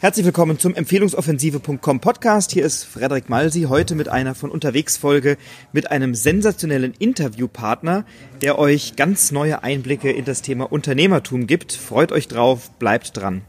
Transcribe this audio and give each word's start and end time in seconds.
Herzlich 0.00 0.24
willkommen 0.24 0.60
zum 0.60 0.76
Empfehlungsoffensive.com 0.76 1.98
Podcast. 1.98 2.52
Hier 2.52 2.64
ist 2.64 2.84
Frederik 2.84 3.28
Malsi 3.28 3.62
heute 3.62 3.96
mit 3.96 4.08
einer 4.08 4.36
von 4.36 4.52
unterwegs 4.52 4.96
Folge 4.96 5.36
mit 5.72 5.90
einem 5.90 6.14
sensationellen 6.14 6.94
Interviewpartner, 6.96 8.04
der 8.40 8.60
euch 8.60 8.94
ganz 8.94 9.32
neue 9.32 9.64
Einblicke 9.64 10.12
in 10.12 10.24
das 10.24 10.40
Thema 10.40 10.70
Unternehmertum 10.70 11.48
gibt. 11.48 11.72
Freut 11.72 12.12
euch 12.12 12.28
drauf, 12.28 12.70
bleibt 12.78 13.16
dran. 13.16 13.42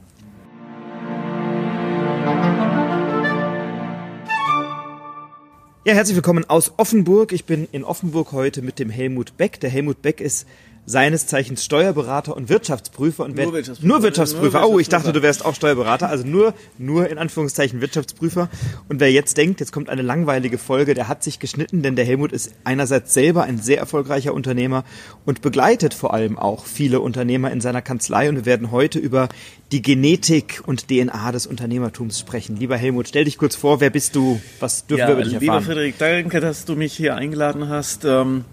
Ja, 5.85 5.93
herzlich 5.93 6.15
willkommen 6.15 6.45
aus 6.49 6.73
Offenburg. 6.77 7.31
Ich 7.31 7.45
bin 7.45 7.67
in 7.71 7.83
Offenburg 7.83 8.31
heute 8.31 8.63
mit 8.63 8.79
dem 8.79 8.89
Helmut 8.89 9.37
Beck. 9.37 9.59
Der 9.59 9.69
Helmut 9.69 10.01
Beck 10.01 10.19
ist 10.19 10.47
seines 10.89 11.27
Zeichens 11.27 11.63
Steuerberater 11.63 12.35
und 12.35 12.49
Wirtschaftsprüfer 12.49 13.23
und 13.23 13.35
nur 13.35 13.53
Wirtschaftsprüfer. 13.53 13.87
Nur 13.87 14.01
Wirtschaftsprüfer. 14.01 14.67
Oh, 14.67 14.79
ich 14.79 14.89
dachte, 14.89 15.13
du 15.13 15.21
wärst 15.21 15.45
auch 15.45 15.53
Steuerberater, 15.53 16.09
also 16.09 16.25
nur 16.25 16.55
nur 16.79 17.07
in 17.11 17.19
Anführungszeichen 17.19 17.79
Wirtschaftsprüfer. 17.79 18.49
Und 18.87 18.99
wer 18.99 19.11
jetzt 19.11 19.37
denkt, 19.37 19.59
jetzt 19.59 19.71
kommt 19.71 19.87
eine 19.87 20.01
langweilige 20.01 20.57
Folge, 20.57 20.95
der 20.95 21.07
hat 21.07 21.21
sich 21.21 21.37
geschnitten, 21.37 21.83
denn 21.83 21.95
der 21.95 22.05
Helmut 22.05 22.31
ist 22.31 22.53
einerseits 22.63 23.13
selber 23.13 23.43
ein 23.43 23.59
sehr 23.59 23.77
erfolgreicher 23.77 24.33
Unternehmer 24.33 24.83
und 25.25 25.43
begleitet 25.43 25.93
vor 25.93 26.11
allem 26.11 26.39
auch 26.39 26.65
viele 26.65 27.01
Unternehmer 27.01 27.51
in 27.51 27.61
seiner 27.61 27.83
Kanzlei 27.83 28.27
und 28.27 28.37
wir 28.37 28.45
werden 28.47 28.71
heute 28.71 28.97
über 28.97 29.29
die 29.71 29.83
Genetik 29.83 30.63
und 30.65 30.87
DNA 30.87 31.31
des 31.31 31.45
Unternehmertums 31.45 32.17
sprechen. 32.17 32.57
Lieber 32.57 32.77
Helmut, 32.77 33.07
stell 33.07 33.25
dich 33.25 33.37
kurz 33.37 33.55
vor, 33.55 33.79
wer 33.79 33.91
bist 33.91 34.15
du? 34.15 34.41
Was 34.59 34.87
dürfen 34.87 35.01
ja, 35.01 35.07
wir 35.09 35.13
über 35.13 35.23
dich 35.23 35.33
erfahren? 35.35 35.59
Lieber 35.59 35.61
Frederik, 35.61 35.95
danke, 35.99 36.39
dass 36.39 36.65
du 36.65 36.75
mich 36.75 36.93
hier 36.93 37.15
eingeladen 37.15 37.69
hast. 37.69 38.05
Ähm 38.05 38.45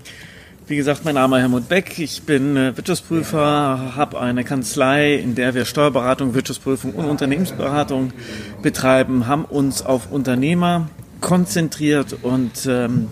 wie 0.69 0.77
gesagt, 0.77 1.05
mein 1.05 1.15
Name 1.15 1.37
ist 1.37 1.43
Helmut 1.43 1.69
Beck. 1.69 1.97
Ich 1.99 2.23
bin 2.23 2.57
äh, 2.57 2.77
Wirtschaftsprüfer, 2.77 3.95
habe 3.95 4.19
eine 4.19 4.43
Kanzlei, 4.43 5.15
in 5.15 5.37
der 5.37 5.55
wir 5.55 5.65
Steuerberatung, 5.65 6.35
Wirtschaftsprüfung 6.35 6.93
und 6.93 7.05
Unternehmensberatung 7.05 8.13
betreiben, 8.63 9.29
haben 9.29 9.45
uns 9.45 9.83
auf 9.83 10.11
Unternehmer 10.11 10.89
konzentriert 11.21 12.17
und 12.21 12.67
ähm, 12.67 13.07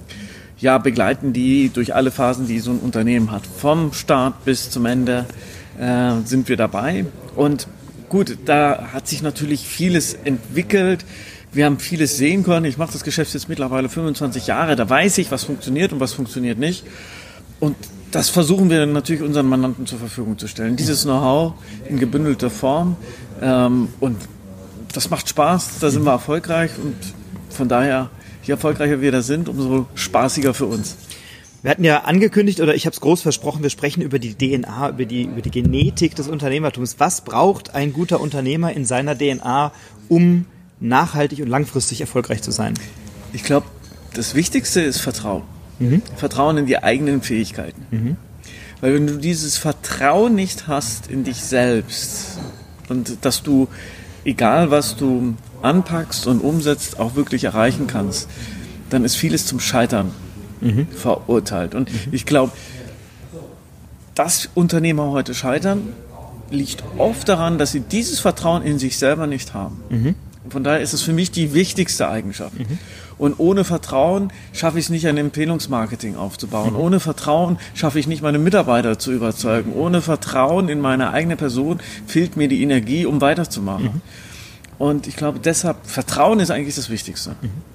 ja, 0.59 0.79
begleiten 0.79 1.33
die 1.33 1.71
durch 1.73 1.95
alle 1.95 2.11
Phasen, 2.11 2.49
die 2.49 2.59
so 2.59 2.73
ein 2.73 2.81
Unternehmen 2.81 3.31
hat. 3.31 3.47
Vom 3.47 3.93
Start 3.93 4.45
bis 4.45 4.71
zum 4.71 4.85
Ende 4.87 5.25
äh, 5.79 6.15
sind 6.25 6.49
wir 6.49 6.57
dabei. 6.57 7.07
Und 7.37 7.69
gut, 8.09 8.37
da 8.47 8.89
hat 8.93 9.07
sich 9.07 9.23
natürlich 9.23 9.69
vieles 9.69 10.15
entwickelt. 10.15 11.05
Wir 11.53 11.67
haben 11.67 11.79
vieles 11.79 12.17
sehen 12.17 12.43
können. 12.43 12.67
Ich 12.67 12.79
mache 12.79 12.93
das 12.93 13.05
Geschäft 13.05 13.33
jetzt 13.33 13.49
mittlerweile 13.49 13.89
25 13.89 14.49
Jahre. 14.49 14.75
Da 14.75 14.91
weiß 14.91 15.19
ich, 15.19 15.31
was 15.31 15.45
funktioniert 15.45 15.93
und 15.93 16.01
was 16.01 16.13
funktioniert 16.13 16.59
nicht. 16.59 16.85
Und 17.65 17.77
das 18.11 18.29
versuchen 18.29 18.69
wir 18.69 18.85
natürlich 18.85 19.23
unseren 19.23 19.49
Mandanten 19.49 19.87
zur 19.87 19.99
Verfügung 19.99 20.37
zu 20.37 20.49
stellen. 20.49 20.77
Dieses 20.77 21.05
Know-how 21.05 21.55
in 21.89 21.99
gebündelter 21.99 22.51
Form. 22.51 22.97
Ähm, 23.41 23.89
und 24.01 24.19
das 24.93 25.09
macht 25.09 25.31
Spaß, 25.31 25.79
da 25.81 25.91
sind 25.91 26.05
wir 26.05 26.13
erfolgreich 26.13 26.73
und 26.77 26.95
von 27.49 27.67
daher, 27.67 28.11
je 28.43 28.53
erfolgreicher 28.53 29.01
wir 29.01 29.13
da 29.13 29.23
sind, 29.23 29.49
umso 29.49 29.87
spaßiger 29.95 30.53
für 30.53 30.67
uns. 30.67 30.97
Wir 31.63 31.71
hatten 31.71 31.85
ja 31.85 32.03
angekündigt, 32.03 32.61
oder 32.61 32.75
ich 32.75 32.85
habe 32.85 32.93
es 32.93 33.01
groß 33.01 33.23
versprochen, 33.23 33.63
wir 33.63 33.71
sprechen 33.71 34.03
über 34.03 34.19
die 34.19 34.35
DNA, 34.35 34.91
über 34.91 35.07
die, 35.07 35.23
über 35.23 35.41
die 35.41 35.51
Genetik 35.51 36.15
des 36.15 36.29
Unternehmertums. 36.29 36.97
Was 36.99 37.23
braucht 37.23 37.75
ein 37.75 37.95
guter 37.95 38.21
Unternehmer 38.21 38.75
in 38.75 38.85
seiner 38.85 39.17
DNA, 39.17 39.73
um 40.11 40.45
nachhaltig 40.81 41.41
und 41.41 41.49
langfristig 41.49 42.03
erfolgreich 42.03 42.43
zu 42.43 42.51
sein? 42.51 42.75
Ich 43.33 43.43
glaube, 43.43 43.67
das 44.13 44.35
Wichtigste 44.35 44.83
ist 44.83 44.99
Vertrauen. 44.99 45.54
Mhm. 45.79 46.03
Vertrauen 46.17 46.59
in 46.59 46.67
die 46.67 46.83
eigenen 46.83 47.23
Fähigkeiten. 47.23 47.87
Mhm. 47.91 48.17
Weil 48.81 48.95
wenn 48.95 49.07
du 49.07 49.17
dieses 49.17 49.57
Vertrauen 49.57 50.35
nicht 50.35 50.69
hast 50.69 51.07
in 51.07 51.25
dich 51.25 51.39
selbst 51.39 52.39
und 52.89 53.25
dass 53.25 53.43
du, 53.43 53.69
egal 54.25 54.71
was 54.71 54.97
du 54.97 55.35
anpackst 55.63 56.27
und 56.27 56.41
umsetzt, 56.41 57.01
auch 57.01 57.15
wirklich 57.17 57.45
erreichen 57.45 57.87
kannst, 57.87 58.29
dann 58.91 59.05
ist 59.05 59.17
vieles 59.17 59.47
zum 59.47 59.61
Scheitern 59.61 60.11
mhm. 60.61 60.87
verurteilt. 60.89 61.75
Und 61.75 61.91
mhm. 61.91 62.13
ich 62.13 62.27
glaube, 62.27 62.53
dass 64.15 64.49
Unternehmer 64.55 65.11
heute 65.11 65.35
scheitern, 65.35 65.95
liegt 66.51 66.85
oft 66.99 67.29
daran, 67.29 67.59
dass 67.59 67.73
sie 67.73 67.81
dieses 67.81 68.21
Vertrauen 68.21 68.63
in 68.63 68.79
sich 68.79 68.99
selber 68.99 69.27
nicht 69.27 69.55
haben. 69.55 69.81
Mhm. 69.89 70.15
Von 70.49 70.63
daher 70.63 70.81
ist 70.81 70.93
es 70.93 71.03
für 71.03 71.13
mich 71.13 71.31
die 71.31 71.55
wichtigste 71.55 72.09
Eigenschaft. 72.09 72.59
Mhm. 72.59 72.79
Und 73.19 73.39
ohne 73.39 73.65
Vertrauen 73.65 74.33
schaffe 74.53 74.79
ich 74.79 74.87
es 74.87 74.91
nicht, 74.91 75.07
ein 75.07 75.17
Empfehlungsmarketing 75.17 76.17
aufzubauen. 76.17 76.73
Mhm. 76.73 76.81
Ohne 76.81 77.01
Vertrauen 77.01 77.59
schaffe 77.75 77.99
ich 77.99 78.07
nicht, 78.07 78.23
meine 78.23 78.39
Mitarbeiter 78.39 78.99
zu 78.99 79.13
überzeugen. 79.13 79.73
Ohne 79.73 80.03
Vertrauen 80.03 80.69
in 80.69 80.81
meine 80.81 81.11
eigene 81.11 81.37
Person 81.37 81.81
fehlt 82.07 82.37
mir 82.37 82.49
die 82.49 82.63
Energie, 82.63 83.07
um 83.07 83.21
weiterzumachen. 83.21 83.85
Mhm. 83.85 84.01
Und 84.79 85.07
ich 85.07 85.17
glaube, 85.17 85.39
deshalb, 85.39 85.77
Vertrauen 85.85 86.41
ist 86.41 86.51
eigentlich 86.51 86.75
das 86.75 86.91
Wichtigste. 86.91 87.37
Mhm. 87.41 87.74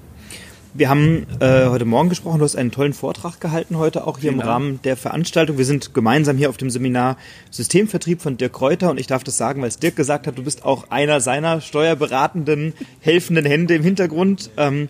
Wir 0.72 0.88
haben 0.88 1.26
äh, 1.40 1.66
heute 1.66 1.84
Morgen 1.84 2.10
gesprochen, 2.10 2.38
du 2.38 2.44
hast 2.44 2.54
einen 2.54 2.70
tollen 2.70 2.92
Vortrag 2.92 3.40
gehalten 3.40 3.76
heute 3.76 4.06
auch 4.06 4.18
hier 4.18 4.30
genau. 4.30 4.44
im 4.44 4.48
Rahmen 4.48 4.80
der 4.84 4.96
Veranstaltung. 4.96 5.58
Wir 5.58 5.64
sind 5.64 5.94
gemeinsam 5.94 6.36
hier 6.36 6.48
auf 6.48 6.58
dem 6.58 6.70
Seminar 6.70 7.16
Systemvertrieb 7.50 8.22
von 8.22 8.36
Dirk 8.36 8.52
Kräuter 8.52 8.90
und 8.90 9.00
ich 9.00 9.08
darf 9.08 9.24
das 9.24 9.36
sagen, 9.36 9.62
weil 9.62 9.68
es 9.68 9.80
Dirk 9.80 9.96
gesagt 9.96 10.28
hat, 10.28 10.38
du 10.38 10.44
bist 10.44 10.64
auch 10.64 10.90
einer 10.90 11.20
seiner 11.20 11.60
steuerberatenden, 11.60 12.74
helfenden 13.00 13.44
Hände 13.46 13.74
im 13.74 13.82
Hintergrund 13.82 14.50
ähm, 14.58 14.86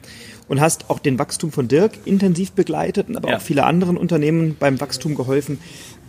und 0.49 0.61
hast 0.61 0.91
auch 0.91 0.99
den 0.99 1.19
Wachstum 1.19 1.51
von 1.51 1.67
Dirk 1.67 1.93
intensiv 2.05 2.53
begleitet 2.53 3.09
und 3.09 3.17
aber 3.17 3.31
ja. 3.31 3.37
auch 3.39 3.43
viele 3.43 3.65
anderen 3.65 3.97
Unternehmen 3.97 4.57
beim 4.59 4.81
Wachstum 4.81 5.15
geholfen. 5.15 5.59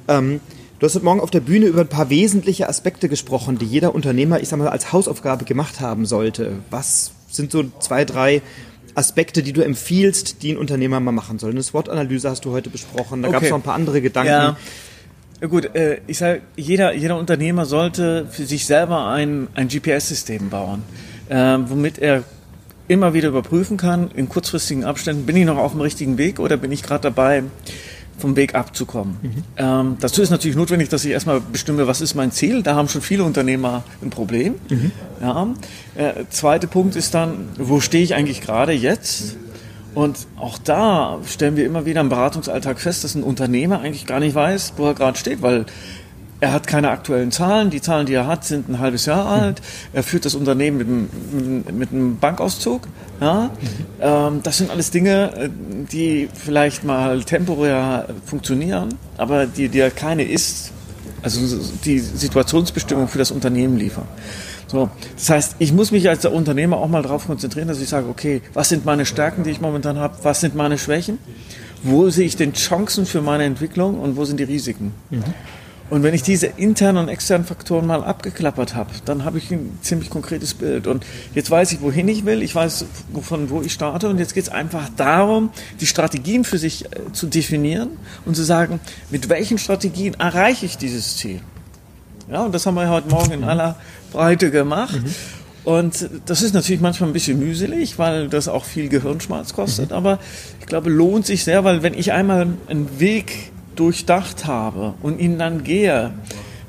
Ähm, 0.07 0.41
Du 0.79 0.88
hast 0.88 0.95
heute 0.95 1.05
Morgen 1.05 1.19
auf 1.19 1.29
der 1.29 1.41
Bühne 1.41 1.67
über 1.67 1.81
ein 1.81 1.88
paar 1.88 2.09
wesentliche 2.09 2.67
Aspekte 2.67 3.07
gesprochen, 3.07 3.59
die 3.59 3.67
jeder 3.67 3.93
Unternehmer, 3.93 4.41
ich 4.41 4.49
sag 4.49 4.57
mal, 4.57 4.67
als 4.69 4.91
Hausaufgabe 4.91 5.45
gemacht 5.45 5.79
haben 5.79 6.07
sollte. 6.07 6.53
Was 6.71 7.11
sind 7.27 7.51
so 7.51 7.65
zwei, 7.79 8.03
drei 8.03 8.41
Aspekte, 8.96 9.44
die 9.44 9.53
du 9.53 9.62
empfiehlst, 9.62 10.44
die 10.44 10.53
ein 10.53 10.57
Unternehmer 10.57 11.00
mal 11.00 11.12
machen 11.12 11.40
soll? 11.40 11.52
Eine 11.52 11.63
SWOT-Analyse 11.63 12.29
hast 12.29 12.46
du 12.46 12.52
heute 12.52 12.69
besprochen, 12.69 13.22
da 13.22 13.29
okay. 13.29 13.35
gab 13.35 13.44
es 13.44 13.50
noch 13.50 13.57
ein 13.57 13.63
paar 13.63 13.75
andere 13.75 14.02
Gedanken. 14.02 14.31
Ja. 14.31 14.57
Ja 15.41 15.47
gut, 15.47 15.74
äh, 15.74 16.02
ich 16.06 16.19
sage, 16.19 16.41
jeder, 16.56 16.94
jeder 16.94 17.18
Unternehmer 17.18 17.66
sollte 17.66 18.28
für 18.30 18.46
sich 18.46 18.68
selber 18.68 19.07
ein, 19.07 19.47
ein 19.56 19.69
GPS-System 19.69 20.51
bauen, 20.51 20.84
äh, 21.30 21.57
womit 21.66 21.97
er 21.97 22.24
immer 22.88 23.16
wieder 23.16 23.30
überprüfen 23.30 23.75
kann, 23.75 24.12
in 24.12 24.30
kurzfristigen 24.30 24.84
Abständen, 24.84 25.25
bin 25.25 25.35
ich 25.35 25.46
noch 25.46 25.57
auf 25.57 25.72
dem 25.72 25.81
richtigen 25.81 26.19
Weg 26.19 26.40
oder 26.40 26.57
bin 26.57 26.72
ich 26.72 26.84
gerade 26.84 27.01
dabei, 27.01 27.44
vom 28.21 28.35
Weg 28.35 28.55
abzukommen. 28.55 29.17
Mhm. 29.21 29.43
Ähm, 29.57 29.97
dazu 29.99 30.21
ist 30.21 30.29
natürlich 30.29 30.55
notwendig, 30.55 30.89
dass 30.89 31.03
ich 31.03 31.11
erstmal 31.11 31.41
bestimme, 31.41 31.87
was 31.87 31.99
ist 31.99 32.15
mein 32.15 32.31
Ziel. 32.31 32.63
Da 32.63 32.75
haben 32.75 32.87
schon 32.87 33.01
viele 33.01 33.23
Unternehmer 33.23 33.83
ein 34.01 34.09
Problem. 34.09 34.55
Mhm. 34.69 34.91
Ja. 35.21 35.47
Äh, 35.95 36.25
zweiter 36.29 36.67
Punkt 36.67 36.95
ist 36.95 37.13
dann, 37.13 37.49
wo 37.57 37.79
stehe 37.79 38.03
ich 38.03 38.15
eigentlich 38.15 38.41
gerade 38.41 38.71
jetzt? 38.71 39.35
Und 39.93 40.19
auch 40.37 40.57
da 40.57 41.19
stellen 41.25 41.57
wir 41.57 41.65
immer 41.65 41.85
wieder 41.85 41.99
im 41.99 42.09
Beratungsalltag 42.09 42.79
fest, 42.79 43.03
dass 43.03 43.15
ein 43.15 43.23
Unternehmer 43.23 43.81
eigentlich 43.81 44.05
gar 44.05 44.21
nicht 44.21 44.35
weiß, 44.35 44.73
wo 44.77 44.85
er 44.85 44.93
gerade 44.93 45.17
steht, 45.17 45.41
weil 45.41 45.65
er 46.41 46.53
hat 46.53 46.66
keine 46.66 46.90
aktuellen 46.90 47.31
Zahlen. 47.31 47.69
Die 47.69 47.81
Zahlen, 47.81 48.07
die 48.07 48.13
er 48.13 48.25
hat, 48.25 48.44
sind 48.44 48.68
ein 48.68 48.79
halbes 48.79 49.06
Jahr 49.06 49.28
alt. 49.28 49.62
Er 49.94 50.02
führt 50.02 50.25
das 50.25 50.34
Unternehmen 50.34 50.78
mit 50.78 50.88
einem, 50.88 51.78
mit 51.78 51.91
einem 51.91 52.18
Bankauszug. 52.18 52.88
Ja? 53.22 53.52
Ähm, 54.02 54.41
das 54.41 54.57
sind 54.57 54.72
alles 54.72 54.90
Dinge, 54.90 55.31
äh, 55.35 55.50
die 55.91 56.30
vielleicht 56.34 56.84
mal 56.84 57.24
temporär 57.24 58.07
funktionieren, 58.25 58.96
aber 59.18 59.46
die 59.46 59.69
dir 59.69 59.91
keine 59.91 60.24
ist, 60.24 60.72
also 61.22 61.59
die 61.85 62.00
Situationsbestimmung 62.00 63.07
für 63.07 63.19
das 63.19 63.30
Unternehmen 63.30 63.78
liefern. 63.78 64.07
So, 64.66 64.90
das 65.16 65.30
heißt, 65.30 65.56
ich 65.59 65.74
muss 65.74 65.91
mich 65.91 66.09
als 66.09 66.25
Unternehmer 66.25 66.78
auch 66.78 66.88
mal 66.88 67.03
darauf 67.03 67.28
konzentrieren, 67.28 67.68
dass 67.68 67.80
ich 67.81 67.90
sage, 67.90 68.07
okay, 68.07 68.41
was 68.53 68.69
sind 68.69 68.84
meine 68.84 69.06
Stärken, 69.06 69.44
die 69.44 69.51
ich 69.51 69.62
momentan 69.62 70.00
habe, 70.00 70.16
was 70.24 70.40
sind 70.40 70.56
meine 70.56 70.80
Schwächen, 70.80 71.19
wo 71.84 72.09
sehe 72.09 72.25
ich 72.25 72.35
denn 72.35 72.53
Chancen 72.53 73.06
für 73.06 73.22
meine 73.22 73.44
Entwicklung 73.44 74.00
und 74.00 74.16
wo 74.16 74.25
sind 74.25 74.40
die 74.40 74.46
Risiken. 74.46 74.94
Mhm. 75.12 75.24
Und 75.91 76.03
wenn 76.03 76.13
ich 76.13 76.24
diese 76.24 76.47
internen 76.47 77.00
und 77.00 77.09
externen 77.09 77.46
Faktoren 77.46 77.85
mal 77.85 78.02
abgeklappert 78.02 78.75
habe, 78.75 78.91
dann 79.03 79.25
habe 79.25 79.40
ich 79.40 79.52
ein 79.52 79.78
ziemlich 79.81 80.09
konkretes 80.09 80.53
Bild. 80.53 80.88
Und 80.88 81.06
jetzt 81.35 81.51
weiß 81.51 81.74
ich, 81.74 81.81
wohin 81.81 82.07
ich 82.07 82.24
will, 82.24 82.42
ich 82.44 82.56
weiß, 82.56 82.86
von 83.21 83.50
wo 83.50 83.62
ich 83.62 83.74
starte. 83.74 84.07
Und 84.07 84.18
jetzt 84.18 84.33
geht 84.33 84.45
es 84.45 84.50
einfach 84.50 84.88
darum, 84.95 85.50
die 85.81 85.86
Strategien 85.86 86.45
für 86.45 86.57
sich 86.57 86.86
äh, 86.86 87.12
zu 87.12 87.27
definieren 87.27 87.89
und 88.25 88.38
zu 88.38 88.44
sagen, 88.44 88.80
mit 89.10 89.27
welchen 89.27 89.57
Strategien 89.57 90.13
erreiche 90.13 90.65
ich 90.65 90.77
dieses 90.77 91.18
Ziel. 91.18 91.42
Ja, 92.31 92.45
und 92.45 92.56
das 92.56 92.65
haben 92.65 92.75
wir 92.75 92.89
heute 92.89 93.10
Morgen 93.10 93.33
in 93.33 93.44
aller 93.44 93.75
Breite 94.13 94.50
gemacht. 94.50 94.95
Mhm. 94.95 95.13
Und 95.65 96.10
das 96.25 96.42
ist 96.42 96.54
natürlich 96.54 96.80
manchmal 96.80 97.10
ein 97.10 97.13
bisschen 97.13 97.38
mühselig, 97.38 98.00
weil 98.00 98.30
das 98.30 98.48
auch 98.48 98.63
viel 98.63 98.88
Gehirnschmalz 98.88 99.51
kostet. 99.51 99.89
Mhm. 99.89 99.98
Aber 99.98 100.19
ich 100.62 100.68
glaube, 100.68 100.89
lohnt 100.89 101.25
sich 101.25 101.44
sehr, 101.44 101.65
weil 101.65 101.83
wenn 101.83 101.95
ich 101.95 102.13
einmal 102.13 102.48
einen 102.69 103.01
Weg 103.01 103.51
durchdacht 103.75 104.45
habe 104.45 104.94
und 105.01 105.19
ihn 105.19 105.38
dann 105.38 105.63
gehe, 105.63 106.12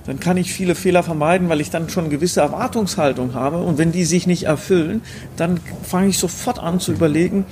dann 0.06 0.18
kann 0.18 0.36
ich 0.36 0.52
viele 0.52 0.74
Fehler 0.74 1.02
vermeiden, 1.02 1.48
weil 1.48 1.60
ich 1.60 1.70
dann 1.70 1.88
schon 1.88 2.10
gewisse 2.10 2.40
Erwartungshaltung 2.40 3.34
habe. 3.34 3.58
Und 3.58 3.78
wenn 3.78 3.92
die 3.92 4.04
sich 4.04 4.26
nicht 4.26 4.44
erfüllen, 4.44 5.02
dann 5.36 5.60
fange 5.82 6.08
ich 6.08 6.18
sofort 6.18 6.58
an 6.58 6.80
zu 6.80 6.92
überlegen, 6.92 7.44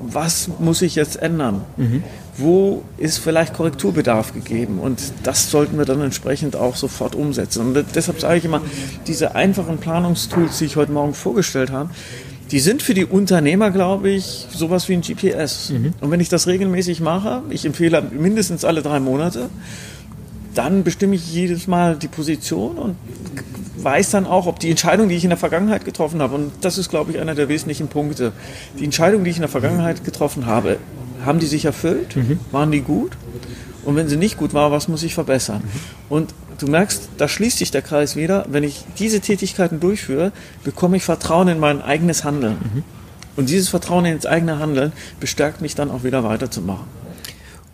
was 0.00 0.48
muss 0.58 0.82
ich 0.82 0.94
jetzt 0.94 1.20
ändern? 1.20 1.62
Mhm. 1.76 2.04
wo 2.36 2.84
ist 2.98 3.18
vielleicht 3.18 3.54
Korrekturbedarf 3.54 4.32
gegeben 4.32 4.78
und 4.78 5.00
das 5.24 5.50
sollten 5.50 5.76
wir 5.76 5.84
dann 5.84 6.00
entsprechend 6.00 6.54
auch 6.54 6.76
sofort 6.76 7.16
umsetzen. 7.16 7.66
Und 7.66 7.84
deshalb 7.96 8.20
sage 8.20 8.38
ich 8.38 8.44
immer, 8.44 8.60
diese 9.08 9.34
einfachen 9.34 9.78
Planungstools, 9.78 10.58
die 10.58 10.66
ich 10.66 10.76
heute 10.76 10.92
Morgen 10.92 11.14
vorgestellt 11.14 11.72
habe, 11.72 11.90
die 12.50 12.60
sind 12.60 12.82
für 12.82 12.94
die 12.94 13.04
Unternehmer, 13.04 13.70
glaube 13.70 14.10
ich, 14.10 14.46
sowas 14.50 14.88
wie 14.88 14.94
ein 14.94 15.02
GPS. 15.02 15.70
Mhm. 15.70 15.94
Und 16.00 16.10
wenn 16.10 16.20
ich 16.20 16.28
das 16.28 16.46
regelmäßig 16.46 17.00
mache, 17.00 17.42
ich 17.50 17.64
empfehle 17.64 18.02
mindestens 18.02 18.64
alle 18.64 18.82
drei 18.82 19.00
Monate, 19.00 19.50
dann 20.54 20.82
bestimme 20.82 21.14
ich 21.14 21.32
jedes 21.32 21.66
Mal 21.66 21.96
die 21.96 22.08
Position 22.08 22.78
und 22.78 22.96
weiß 23.76 24.10
dann 24.10 24.26
auch, 24.26 24.46
ob 24.46 24.58
die 24.58 24.70
Entscheidung, 24.70 25.08
die 25.08 25.14
ich 25.14 25.24
in 25.24 25.30
der 25.30 25.38
Vergangenheit 25.38 25.84
getroffen 25.84 26.20
habe, 26.20 26.34
und 26.34 26.52
das 26.62 26.78
ist, 26.78 26.88
glaube 26.88 27.12
ich, 27.12 27.20
einer 27.20 27.34
der 27.34 27.48
wesentlichen 27.48 27.88
Punkte, 27.88 28.32
die 28.78 28.84
Entscheidung, 28.84 29.24
die 29.24 29.30
ich 29.30 29.36
in 29.36 29.42
der 29.42 29.50
Vergangenheit 29.50 30.04
getroffen 30.04 30.46
habe, 30.46 30.78
haben 31.24 31.38
die 31.38 31.46
sich 31.46 31.64
erfüllt? 31.64 32.16
Mhm. 32.16 32.40
Waren 32.50 32.70
die 32.72 32.80
gut? 32.80 33.12
Und 33.84 33.96
wenn 33.96 34.08
sie 34.08 34.16
nicht 34.16 34.36
gut 34.36 34.54
war, 34.54 34.72
was 34.72 34.88
muss 34.88 35.02
ich 35.02 35.14
verbessern? 35.14 35.62
Mhm. 35.62 35.80
Und 36.08 36.34
du 36.58 36.66
merkst, 36.66 37.08
da 37.18 37.28
schließt 37.28 37.58
sich 37.58 37.70
der 37.70 37.82
Kreis 37.82 38.16
wieder. 38.16 38.46
Wenn 38.48 38.64
ich 38.64 38.84
diese 38.98 39.20
Tätigkeiten 39.20 39.80
durchführe, 39.80 40.32
bekomme 40.64 40.96
ich 40.96 41.04
Vertrauen 41.04 41.48
in 41.48 41.58
mein 41.58 41.82
eigenes 41.82 42.24
Handeln. 42.24 42.58
Mhm. 42.74 42.84
Und 43.36 43.48
dieses 43.48 43.68
Vertrauen 43.68 44.04
ins 44.04 44.26
eigene 44.26 44.58
Handeln 44.58 44.92
bestärkt 45.20 45.60
mich 45.60 45.74
dann 45.74 45.90
auch 45.90 46.02
wieder 46.02 46.24
weiterzumachen. 46.24 46.86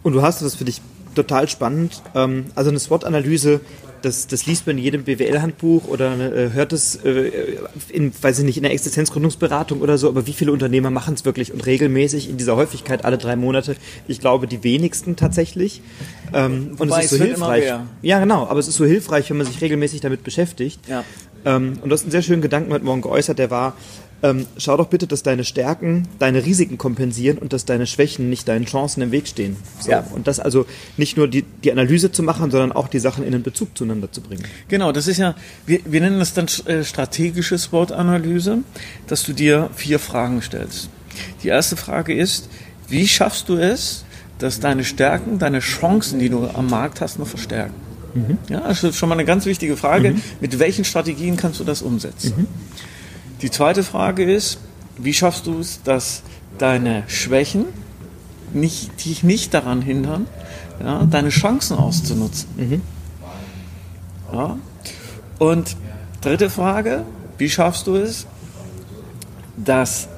Und 0.02 0.12
du 0.12 0.22
hast 0.22 0.42
das 0.42 0.54
für 0.54 0.64
dich 0.64 0.82
total 1.14 1.48
spannend. 1.48 2.02
Ähm, 2.14 2.46
also 2.54 2.70
eine 2.70 2.78
SWOT-Analyse 2.78 3.60
das, 4.04 4.26
das 4.26 4.46
liest 4.46 4.66
man 4.66 4.76
in 4.78 4.84
jedem 4.84 5.04
BWL-Handbuch 5.04 5.88
oder 5.88 6.18
äh, 6.18 6.52
hört 6.52 6.72
es 6.72 6.96
äh, 6.96 7.58
in, 7.88 8.12
weiß 8.20 8.40
ich 8.40 8.44
nicht, 8.44 8.56
in 8.56 8.62
der 8.62 8.72
Existenzgründungsberatung 8.72 9.80
oder 9.80 9.98
so, 9.98 10.08
aber 10.08 10.26
wie 10.26 10.32
viele 10.32 10.52
Unternehmer 10.52 10.90
machen 10.90 11.14
es 11.14 11.24
wirklich 11.24 11.52
und 11.52 11.64
regelmäßig 11.64 12.28
in 12.28 12.36
dieser 12.36 12.56
Häufigkeit 12.56 13.04
alle 13.04 13.18
drei 13.18 13.36
Monate? 13.36 13.76
Ich 14.06 14.20
glaube, 14.20 14.46
die 14.46 14.62
wenigsten 14.62 15.16
tatsächlich. 15.16 15.80
Ähm, 16.32 16.72
und 16.78 16.90
es 16.90 17.04
ist 17.04 17.10
so 17.10 17.24
hilfreich. 17.24 17.64
Ja, 18.02 18.20
genau, 18.20 18.46
aber 18.46 18.60
es 18.60 18.68
ist 18.68 18.76
so 18.76 18.84
hilfreich, 18.84 19.30
wenn 19.30 19.38
man 19.38 19.46
sich 19.46 19.60
regelmäßig 19.60 20.00
damit 20.00 20.22
beschäftigt. 20.22 20.80
Ja. 20.88 21.04
Ähm, 21.44 21.78
und 21.82 21.88
du 21.88 21.92
hast 21.94 22.02
einen 22.02 22.10
sehr 22.10 22.22
schönen 22.22 22.42
Gedanken 22.42 22.72
heute 22.72 22.84
Morgen 22.84 23.02
geäußert, 23.02 23.38
der 23.38 23.50
war, 23.50 23.74
ähm, 24.22 24.46
schau 24.56 24.76
doch 24.76 24.88
bitte, 24.88 25.06
dass 25.06 25.22
deine 25.22 25.44
Stärken 25.44 26.08
deine 26.18 26.44
Risiken 26.44 26.78
kompensieren 26.78 27.38
und 27.38 27.52
dass 27.52 27.64
deine 27.64 27.86
Schwächen 27.86 28.30
nicht 28.30 28.48
deinen 28.48 28.64
Chancen 28.64 29.02
im 29.02 29.10
Weg 29.10 29.28
stehen. 29.28 29.56
So. 29.80 29.90
Ja. 29.90 30.06
Und 30.14 30.26
das 30.26 30.40
also 30.40 30.66
nicht 30.96 31.16
nur 31.16 31.28
die, 31.28 31.42
die 31.42 31.70
Analyse 31.70 32.10
zu 32.10 32.22
machen, 32.22 32.50
sondern 32.50 32.72
auch 32.72 32.88
die 32.88 32.98
Sachen 32.98 33.24
in 33.24 33.32
den 33.32 33.42
Bezug 33.42 33.76
zueinander 33.76 34.10
zu 34.10 34.20
bringen. 34.20 34.44
Genau, 34.68 34.92
das 34.92 35.06
ist 35.06 35.18
ja, 35.18 35.34
wir, 35.66 35.80
wir 35.84 36.00
nennen 36.00 36.18
das 36.18 36.32
dann 36.32 36.46
äh, 36.66 36.84
strategische 36.84 37.58
Sportanalyse, 37.58 38.58
dass 39.06 39.24
du 39.24 39.32
dir 39.32 39.70
vier 39.74 39.98
Fragen 39.98 40.40
stellst. 40.42 40.88
Die 41.42 41.48
erste 41.48 41.76
Frage 41.76 42.14
ist, 42.14 42.48
wie 42.88 43.06
schaffst 43.06 43.48
du 43.48 43.56
es, 43.56 44.04
dass 44.38 44.60
deine 44.60 44.84
Stärken, 44.84 45.38
deine 45.38 45.60
Chancen, 45.60 46.18
die 46.18 46.28
du 46.28 46.48
am 46.48 46.68
Markt 46.68 47.00
hast, 47.00 47.18
noch 47.18 47.28
verstärken? 47.28 47.74
Mhm. 48.14 48.38
Ja, 48.48 48.60
das 48.60 48.84
ist 48.84 48.96
schon 48.96 49.08
mal 49.08 49.14
eine 49.14 49.24
ganz 49.24 49.44
wichtige 49.46 49.76
Frage. 49.76 50.12
Mhm. 50.12 50.22
Mit 50.40 50.58
welchen 50.58 50.84
Strategien 50.84 51.36
kannst 51.36 51.60
du 51.60 51.64
das 51.64 51.82
umsetzen? 51.82 52.32
Mhm. 52.36 52.46
Die 53.42 53.50
zweite 53.50 53.82
Frage 53.82 54.24
ist, 54.24 54.58
wie 54.96 55.12
schaffst 55.12 55.46
du 55.46 55.58
es, 55.58 55.82
dass 55.82 56.22
deine 56.58 57.02
Schwächen 57.08 57.66
nicht, 58.52 59.04
dich 59.04 59.22
nicht 59.22 59.52
daran 59.54 59.82
hindern, 59.82 60.26
ja, 60.82 61.04
deine 61.04 61.30
Chancen 61.30 61.76
auszunutzen? 61.76 62.48
Mhm. 62.56 62.82
Ja. 64.32 64.56
Und 65.38 65.76
dritte 66.20 66.50
Frage, 66.50 67.04
wie 67.38 67.50
schaffst 67.50 67.86
du 67.86 67.96
es, 67.96 68.26
dass 69.56 70.08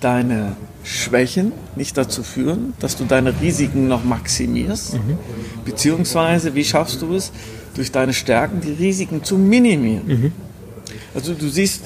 deine 0.00 0.56
Schwächen 0.84 1.52
nicht 1.74 1.96
dazu 1.96 2.22
führen, 2.22 2.74
dass 2.78 2.96
du 2.96 3.04
deine 3.04 3.40
Risiken 3.40 3.88
noch 3.88 4.04
maximierst? 4.04 4.94
Mhm. 4.94 5.18
Beziehungsweise, 5.64 6.54
wie 6.54 6.64
schaffst 6.64 7.02
du 7.02 7.14
es, 7.14 7.32
durch 7.74 7.90
deine 7.90 8.14
Stärken 8.14 8.60
die 8.60 8.72
Risiken 8.72 9.24
zu 9.24 9.36
minimieren? 9.36 10.06
Mhm. 10.06 10.32
Also 11.14 11.34
du 11.34 11.48
siehst, 11.48 11.82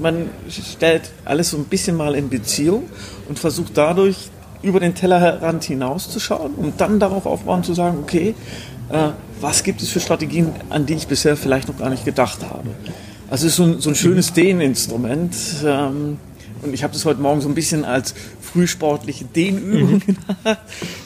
man 0.00 0.28
stellt 0.48 1.10
alles 1.24 1.50
so 1.50 1.56
ein 1.56 1.64
bisschen 1.64 1.96
mal 1.96 2.14
in 2.14 2.28
Beziehung 2.28 2.84
und 3.28 3.38
versucht 3.38 3.76
dadurch 3.76 4.30
über 4.62 4.80
den 4.80 4.94
Tellerrand 4.94 5.64
hinauszuschauen 5.64 6.54
und 6.54 6.80
dann 6.80 6.98
darauf 6.98 7.26
aufbauen 7.26 7.62
zu 7.62 7.74
sagen, 7.74 7.98
okay, 8.02 8.34
äh, 8.90 9.08
was 9.40 9.62
gibt 9.62 9.82
es 9.82 9.90
für 9.90 10.00
Strategien, 10.00 10.50
an 10.70 10.86
die 10.86 10.94
ich 10.94 11.06
bisher 11.06 11.36
vielleicht 11.36 11.68
noch 11.68 11.78
gar 11.78 11.90
nicht 11.90 12.04
gedacht 12.04 12.42
habe. 12.42 12.70
Also 13.28 13.46
es 13.46 13.52
ist 13.52 13.56
so 13.56 13.64
ein, 13.64 13.80
so 13.80 13.90
ein 13.90 13.94
schönes 13.94 14.32
Dehninstrument. 14.32 15.34
Ähm, 15.64 16.18
und 16.62 16.72
ich 16.72 16.82
habe 16.82 16.92
das 16.92 17.04
heute 17.04 17.20
Morgen 17.20 17.42
so 17.42 17.48
ein 17.48 17.54
bisschen 17.54 17.84
als 17.84 18.14
frühsportliche 18.40 19.26
Dehnübung 19.26 20.02
mhm. 20.06 20.16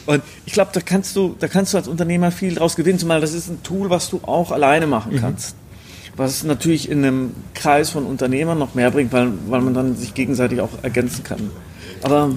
Und 0.05 0.23
ich 0.45 0.53
glaube, 0.53 0.71
da 0.73 0.79
kannst 0.79 1.15
du, 1.15 1.35
da 1.39 1.47
kannst 1.47 1.73
du 1.73 1.77
als 1.77 1.87
Unternehmer 1.89 2.31
viel 2.31 2.55
draus 2.55 2.75
gewinnen, 2.75 2.99
zumal 2.99 3.19
das 3.19 3.33
ist 3.33 3.49
ein 3.49 3.61
Tool, 3.61 3.89
was 3.89 4.09
du 4.09 4.21
auch 4.23 4.51
alleine 4.51 4.87
machen 4.87 5.13
mhm. 5.13 5.19
kannst 5.19 5.55
was 6.15 6.43
natürlich 6.43 6.89
in 6.89 7.03
einem 7.03 7.31
Kreis 7.53 7.89
von 7.89 8.05
Unternehmern 8.05 8.57
noch 8.57 8.75
mehr 8.75 8.91
bringt, 8.91 9.11
weil, 9.13 9.31
weil 9.47 9.61
man 9.61 9.73
dann 9.73 9.95
sich 9.95 10.13
gegenseitig 10.13 10.61
auch 10.61 10.83
ergänzen 10.83 11.23
kann. 11.23 11.51
Aber 12.03 12.31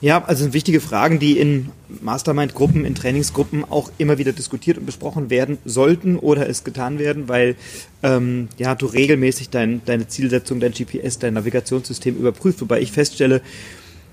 ja, 0.00 0.22
also 0.22 0.42
sind 0.42 0.52
wichtige 0.52 0.80
Fragen, 0.80 1.18
die 1.18 1.38
in 1.38 1.70
Mastermind-Gruppen, 2.02 2.84
in 2.84 2.94
Trainingsgruppen 2.94 3.64
auch 3.64 3.90
immer 3.96 4.18
wieder 4.18 4.32
diskutiert 4.32 4.76
und 4.76 4.84
besprochen 4.84 5.30
werden 5.30 5.56
sollten 5.64 6.18
oder 6.18 6.48
es 6.48 6.62
getan 6.62 6.98
werden, 6.98 7.28
weil 7.28 7.56
ähm, 8.02 8.48
ja 8.58 8.74
du 8.74 8.84
regelmäßig 8.84 9.50
dein, 9.50 9.80
deine 9.86 10.06
Zielsetzung, 10.06 10.60
dein 10.60 10.72
GPS, 10.72 11.18
dein 11.20 11.34
Navigationssystem 11.34 12.16
überprüfst, 12.16 12.60
wobei 12.60 12.80
ich 12.80 12.92
feststelle, 12.92 13.40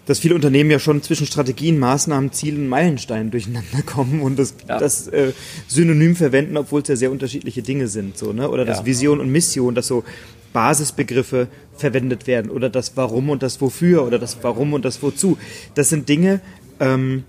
dass 0.05 0.19
viele 0.19 0.35
Unternehmen 0.35 0.71
ja 0.71 0.79
schon 0.79 1.01
zwischen 1.03 1.27
Strategien, 1.27 1.79
Maßnahmen, 1.79 2.31
Zielen, 2.31 2.67
Meilensteinen 2.67 3.31
durcheinander 3.31 3.81
kommen 3.85 4.21
und 4.21 4.39
das, 4.39 4.55
ja. 4.67 4.79
das 4.79 5.07
äh, 5.07 5.33
Synonym 5.67 6.15
verwenden, 6.15 6.57
obwohl 6.57 6.81
es 6.81 6.87
ja 6.87 6.95
sehr 6.95 7.11
unterschiedliche 7.11 7.61
Dinge 7.61 7.87
sind, 7.87 8.17
so 8.17 8.33
ne? 8.33 8.49
Oder 8.49 8.63
ja. 8.63 8.69
dass 8.69 8.85
Vision 8.85 9.19
und 9.19 9.31
Mission, 9.31 9.75
dass 9.75 9.87
so 9.87 10.03
Basisbegriffe 10.53 11.47
verwendet 11.77 12.27
werden 12.27 12.51
oder 12.51 12.69
das 12.69 12.97
Warum 12.97 13.29
und 13.29 13.41
das 13.41 13.61
Wofür 13.61 14.05
oder 14.05 14.19
das 14.19 14.37
Warum 14.41 14.73
und 14.73 14.83
das 14.85 15.01
Wozu. 15.01 15.37
Das 15.75 15.89
sind 15.89 16.09
Dinge, 16.09 16.41
ähm, 16.79 17.23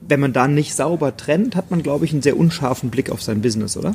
wenn 0.00 0.20
man 0.20 0.32
da 0.32 0.48
nicht 0.48 0.74
sauber 0.74 1.16
trennt, 1.16 1.56
hat 1.56 1.70
man, 1.70 1.82
glaube 1.82 2.04
ich, 2.04 2.12
einen 2.12 2.22
sehr 2.22 2.36
unscharfen 2.36 2.90
Blick 2.90 3.10
auf 3.10 3.22
sein 3.22 3.40
Business, 3.40 3.76
oder? 3.76 3.92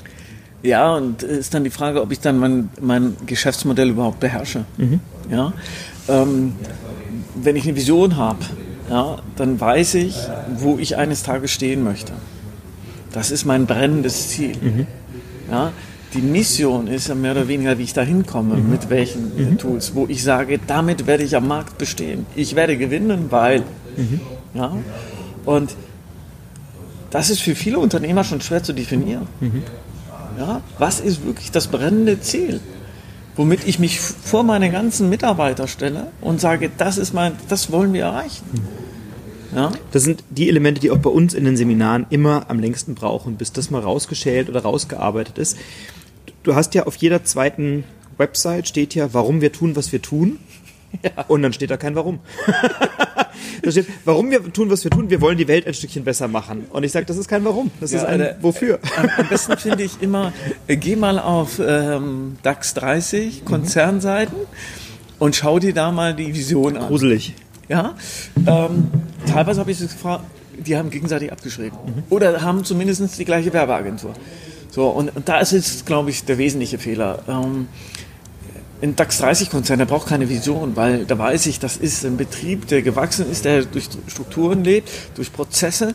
Ja, 0.64 0.96
und 0.96 1.24
ist 1.24 1.54
dann 1.54 1.64
die 1.64 1.70
Frage, 1.70 2.02
ob 2.02 2.12
ich 2.12 2.20
dann 2.20 2.38
mein, 2.38 2.70
mein 2.80 3.16
Geschäftsmodell 3.26 3.90
überhaupt 3.90 4.20
beherrsche. 4.20 4.66
Mhm. 4.78 5.00
Ja. 5.30 5.54
Ähm, 6.08 6.54
wenn 7.36 7.56
ich 7.56 7.64
eine 7.64 7.76
Vision 7.76 8.18
habe, 8.18 8.40
ja, 8.90 9.18
dann 9.36 9.60
weiß 9.60 9.96
ich, 9.96 10.18
wo 10.58 10.78
ich 10.78 10.98
eines 10.98 11.24
Tages 11.24 11.52
stehen 11.52 11.84
möchte. 11.84 12.14
Das 13.14 13.32
ist 13.32 13.46
mein 13.46 13.66
brennendes 13.66 14.30
Ziel. 14.30 14.56
Mhm. 14.62 14.88
Ja, 15.50 15.72
die 16.14 16.22
Mission 16.22 16.88
ist 16.88 17.08
ja 17.08 17.16
mehr 17.16 17.32
oder 17.32 17.48
weniger, 17.48 17.78
wie 17.78 17.84
ich 17.84 17.94
da 17.94 18.02
hinkomme, 18.02 18.56
mhm. 18.56 18.70
mit 18.70 18.90
welchen 18.90 19.36
mhm. 19.36 19.58
Tools, 19.58 19.96
wo 19.96 20.08
ich 20.08 20.24
sage, 20.24 20.60
damit 20.66 21.08
werde 21.08 21.24
ich 21.24 21.36
am 21.36 21.48
Markt 21.48 21.78
bestehen. 21.78 22.26
Ich 22.36 22.56
werde 22.56 22.78
gewinnen, 22.78 23.28
weil. 23.30 23.64
Mhm. 23.96 24.20
Ja, 24.54 24.76
und 25.46 25.76
das 27.10 27.30
ist 27.30 27.42
für 27.42 27.56
viele 27.56 27.80
Unternehmer 27.80 28.24
schon 28.24 28.42
schwer 28.42 28.64
zu 28.64 28.74
definieren. 28.74 29.28
Mhm. 29.40 29.64
Ja, 30.38 30.62
was 30.78 31.00
ist 31.00 31.26
wirklich 31.26 31.52
das 31.52 31.68
brennende 31.68 32.20
Ziel? 32.20 32.60
Womit 33.36 33.68
ich 33.68 33.80
mich 33.80 34.00
vor 34.00 34.44
meine 34.44 34.72
ganzen 34.72 35.10
Mitarbeiter 35.10 35.68
stelle 35.68 36.08
und 36.22 36.42
sage, 36.42 36.70
das 36.78 36.98
ist 36.98 37.14
mein, 37.14 37.34
das 37.50 37.72
wollen 37.72 37.94
wir 37.94 38.04
erreichen. 38.04 38.46
Ja? 39.56 39.72
Das 39.92 40.04
sind 40.04 40.24
die 40.30 40.50
Elemente, 40.50 40.82
die 40.82 40.92
auch 40.92 40.98
bei 40.98 41.10
uns 41.10 41.34
in 41.34 41.46
den 41.46 41.58
Seminaren 41.58 42.06
immer 42.10 42.46
am 42.50 42.60
längsten 42.60 42.96
brauchen, 42.96 43.36
bis 43.36 43.52
das 43.52 43.70
mal 43.70 43.82
rausgeschält 43.82 44.50
oder 44.50 44.62
rausgearbeitet 44.62 45.38
ist. 45.38 45.58
Du 46.44 46.56
hast 46.56 46.74
ja 46.74 46.86
auf 46.88 46.96
jeder 46.96 47.24
zweiten 47.24 47.84
Website 48.18 48.68
steht 48.68 48.96
ja, 48.96 49.14
warum 49.14 49.42
wir 49.42 49.52
tun, 49.52 49.76
was 49.76 49.92
wir 49.92 50.02
tun. 50.02 50.40
Ja. 51.04 51.26
Und 51.28 51.42
dann 51.42 51.54
steht 51.54 51.72
da 51.72 51.78
kein 51.78 51.96
Warum. 51.96 52.20
da 53.64 53.72
steht, 53.72 53.88
warum 54.06 54.30
wir 54.32 54.52
tun, 54.52 54.70
was 54.70 54.84
wir 54.84 54.92
tun, 54.92 55.10
wir 55.10 55.22
wollen 55.22 55.38
die 55.38 55.48
Welt 55.48 55.66
ein 55.68 55.74
Stückchen 55.74 56.04
besser 56.04 56.28
machen. 56.28 56.66
Und 56.70 56.84
ich 56.84 56.92
sage, 56.92 57.06
das 57.06 57.18
ist 57.18 57.28
kein 57.28 57.44
Warum, 57.46 57.72
das 57.80 57.92
ja, 57.92 58.00
ist 58.00 58.06
ein 58.06 58.22
äh, 58.22 58.36
Wofür. 58.42 58.80
Am, 58.98 59.10
am 59.18 59.30
besten 59.30 59.58
finde 59.58 59.84
ich 59.84 60.02
immer, 60.02 60.34
äh, 60.68 60.76
geh 60.76 60.96
mal 60.96 61.20
auf 61.20 61.60
ähm, 61.66 62.38
DAX 62.44 62.74
30, 62.76 63.46
Konzernseiten 63.46 64.38
mhm. 64.38 64.46
und 65.20 65.36
schau 65.36 65.60
dir 65.60 65.74
da 65.74 65.92
mal 65.92 66.14
die 66.14 66.34
Vision 66.34 66.78
an. 66.78 66.88
Gruselig. 66.88 67.34
Ja, 67.68 67.96
ähm, 68.48 68.90
teilweise 69.32 69.62
habe 69.62 69.72
ich 69.72 69.80
es 69.80 69.94
gefragt, 69.94 70.26
die 70.58 70.78
haben 70.78 70.90
gegenseitig 70.90 71.32
abgeschrieben. 71.32 71.78
Mhm. 71.86 72.04
Oder 72.10 72.42
haben 72.42 72.64
zumindest 72.64 73.18
die 73.18 73.26
gleiche 73.26 73.54
Werbeagentur. 73.54 74.14
So, 74.70 74.88
und, 74.88 75.16
und 75.16 75.28
da 75.28 75.40
ist 75.40 75.52
jetzt, 75.52 75.86
glaube 75.86 76.10
ich, 76.10 76.24
der 76.24 76.38
wesentliche 76.38 76.80
Fehler. 76.80 77.20
Ähm, 77.28 77.68
ein 78.82 78.96
DAX 78.96 79.24
30-Konzern, 79.24 79.78
der 79.78 79.86
braucht 79.86 80.08
keine 80.08 80.30
Vision, 80.30 80.76
weil 80.76 81.06
da 81.06 81.18
weiß 81.18 81.46
ich, 81.46 81.60
das 81.60 81.78
ist 81.78 82.04
ein 82.06 82.18
Betrieb, 82.18 82.68
der 82.68 82.82
gewachsen 82.82 83.30
ist, 83.30 83.46
der 83.46 83.64
durch 83.66 83.90
Strukturen 84.08 84.64
lebt, 84.64 84.90
durch 85.16 85.32
Prozesse. 85.32 85.94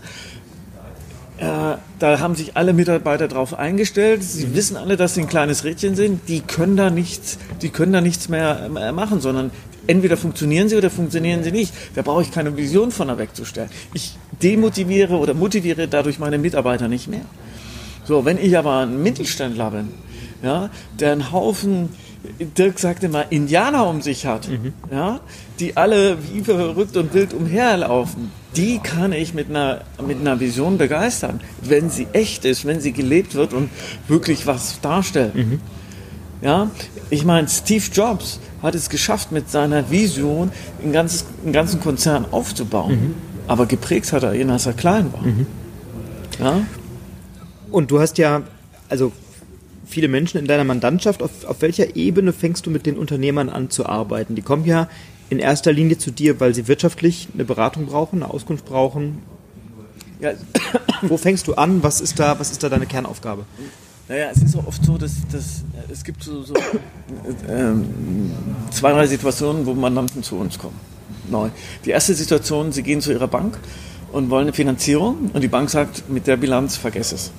äh, 1.39 1.77
da 1.99 2.21
haben 2.21 2.35
sich 2.35 2.57
alle 2.57 2.73
Mitarbeiter 2.73 3.29
darauf 3.29 3.55
eingestellt. 3.55 4.23
Sie 4.23 4.47
mhm. 4.47 4.55
wissen 4.55 4.77
alle, 4.77 4.97
dass 4.97 5.15
sie 5.15 5.23
ein 5.23 5.27
kleines 5.27 5.65
Rädchen 5.65 5.97
sind. 5.97 6.29
Die 6.29 6.41
können 6.41 6.77
da 6.77 6.91
nichts, 6.91 7.39
die 7.61 7.71
können 7.71 7.93
da 7.93 8.01
nichts 8.01 8.29
mehr 8.29 8.69
machen, 8.93 9.21
sondern 9.21 9.51
entweder 9.87 10.17
funktionieren 10.17 10.69
sie 10.69 10.77
oder 10.77 10.91
funktionieren 10.91 11.43
sie 11.43 11.53
nicht. 11.53 11.73
Da 11.95 12.03
brauche 12.03 12.23
ich 12.23 12.31
keine 12.31 12.57
Vision 12.57 12.91
von 12.91 13.09
da 13.09 13.19
wegzustellen. 13.19 13.71
Ich 13.95 14.17
demotiviere 14.43 15.17
oder 15.17 15.35
motiviere 15.35 15.89
dadurch 15.89 16.19
meine 16.19 16.39
Mitarbeiter 16.39 16.89
nicht 16.89 17.09
mehr. 17.09 17.23
So, 18.05 18.25
wenn 18.25 18.39
ich 18.39 18.57
aber 18.57 18.81
ein 18.81 19.03
Mittelständler 19.03 19.71
bin, 19.73 19.89
ja, 20.43 20.71
der 21.01 21.13
einen 21.13 21.33
Haufen 21.33 21.89
Dirk 22.41 22.79
sagte 22.79 23.09
mal, 23.09 23.27
Indianer 23.31 23.89
um 23.89 24.03
sich 24.03 24.27
hat, 24.27 24.49
mhm. 24.49 24.73
ja, 24.91 25.21
die 25.61 25.77
alle 25.77 26.19
wie 26.33 26.43
verrückt 26.43 26.97
und 26.97 27.15
wild 27.15 27.33
umherlaufen, 27.33 28.31
die 28.57 28.79
kann 28.79 29.13
ich 29.13 29.35
mit 29.35 29.49
einer, 29.49 29.83
mit 30.05 30.21
einer 30.21 30.41
Vision 30.41 30.79
begeistern, 30.79 31.41
wenn 31.61 31.91
sie 31.91 32.07
echt 32.13 32.45
ist, 32.45 32.65
wenn 32.65 32.81
sie 32.81 32.93
gelebt 32.93 33.35
wird 33.35 33.53
und 33.53 33.71
wirklich 34.09 34.47
was 34.47 34.81
darstellt. 34.81 35.35
Mhm. 35.35 35.61
Ja, 36.43 36.71
ich 37.11 37.25
meine, 37.25 37.49
Steve 37.49 37.85
Jobs 37.93 38.41
hat 38.63 38.75
es 38.75 38.91
geschafft, 38.91 39.33
mit 39.33 39.51
seiner 39.51 39.91
Vision 39.91 40.51
ein 40.83 40.93
ganzes, 40.93 41.25
einen 41.43 41.53
ganzen 41.53 41.81
Konzern 41.81 42.27
aufzubauen. 42.31 42.93
Mhm. 42.93 43.15
Aber 43.49 43.67
geprägt 43.67 44.13
hat 44.13 44.23
er 44.23 44.35
ihn, 44.35 44.51
als 44.51 44.67
er 44.67 44.73
klein 44.73 45.13
war. 45.13 45.23
Mhm. 45.23 45.47
Ja? 46.39 46.61
Und 47.71 47.91
du 47.91 48.01
hast 48.01 48.19
ja, 48.19 48.43
also 48.89 49.13
viele 49.87 50.09
Menschen 50.09 50.39
in 50.39 50.47
deiner 50.47 50.65
Mandantschaft. 50.65 51.23
Auf, 51.23 51.45
auf 51.45 51.63
welcher 51.63 51.97
Ebene 51.97 52.33
fängst 52.33 52.67
du 52.67 52.71
mit 52.71 52.87
den 52.87 52.97
Unternehmern 52.97 53.49
an 53.49 53.71
zu 53.71 53.87
arbeiten? 53.87 54.35
Die 54.35 54.43
kommen 54.43 54.65
ja 54.65 54.89
in 55.31 55.39
erster 55.39 55.73
Linie 55.73 55.99
zu 55.99 56.11
dir, 56.11 56.41
weil 56.41 56.55
sie 56.55 56.69
wirtschaftlich 56.69 57.29
eine 57.35 57.45
Beratung 57.45 57.87
brauchen, 57.87 58.23
eine 58.23 58.33
Auskunft 58.33 58.65
brauchen. 58.65 59.23
Ja. 60.21 60.33
Wo 61.03 61.17
fängst 61.17 61.47
du 61.47 61.55
an? 61.55 61.83
Was 61.83 62.01
ist 62.01 62.19
da, 62.19 62.39
was 62.39 62.51
ist 62.51 62.63
da 62.63 62.69
deine 62.69 62.87
Kernaufgabe? 62.87 63.45
Naja, 64.09 64.29
es 64.33 64.43
ist 64.43 64.57
auch 64.57 64.67
oft 64.67 64.85
so, 64.85 64.97
dass, 64.97 65.15
dass 65.33 65.65
es 65.91 66.05
gibt 66.05 66.23
so, 66.23 66.43
so 66.43 66.55
ähm, 67.49 67.87
zwei, 68.71 68.93
drei 68.93 69.07
Situationen, 69.07 69.67
wo 69.67 69.75
Mandanten 69.75 70.23
zu 70.23 70.37
uns 70.37 70.59
kommen. 70.59 70.79
Neu. 71.29 71.49
Die 71.85 71.91
erste 71.91 72.15
Situation, 72.15 72.71
sie 72.71 72.85
gehen 72.85 73.01
zu 73.01 73.11
ihrer 73.11 73.27
Bank 73.27 73.59
und 74.13 74.31
wollen 74.31 74.45
eine 74.45 74.53
Finanzierung 74.53 75.31
und 75.33 75.41
die 75.41 75.49
Bank 75.49 75.71
sagt, 75.71 76.09
mit 76.09 76.29
der 76.29 76.37
Bilanz 76.37 76.77
vergess 76.77 77.13
es. 77.13 77.33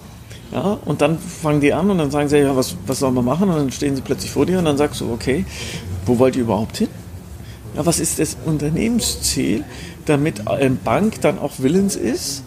Ja, 0.52 0.78
und 0.86 1.02
dann 1.02 1.20
fangen 1.20 1.60
die 1.60 1.74
an 1.74 1.90
und 1.90 1.98
dann 1.98 2.10
sagen 2.10 2.30
sie, 2.30 2.38
ja, 2.38 2.56
was, 2.56 2.76
was 2.86 3.00
sollen 3.00 3.14
wir 3.16 3.22
machen? 3.22 3.50
Und 3.50 3.56
dann 3.56 3.72
stehen 3.72 3.96
sie 3.96 4.02
plötzlich 4.02 4.32
vor 4.32 4.46
dir 4.46 4.60
und 4.60 4.66
dann 4.66 4.78
sagst 4.78 5.02
du, 5.02 5.12
okay, 5.12 5.46
wo 6.06 6.20
wollt 6.20 6.36
ihr 6.36 6.44
überhaupt 6.44 6.78
hin? 6.78 6.88
Ja, 7.76 7.86
was 7.86 8.00
ist 8.00 8.20
das 8.20 8.38
Unternehmensziel, 8.46 9.64
damit 10.06 10.48
eine 10.48 10.72
Bank 10.72 11.22
dann 11.22 11.38
auch 11.38 11.54
willens 11.58 11.96
ist, 11.96 12.44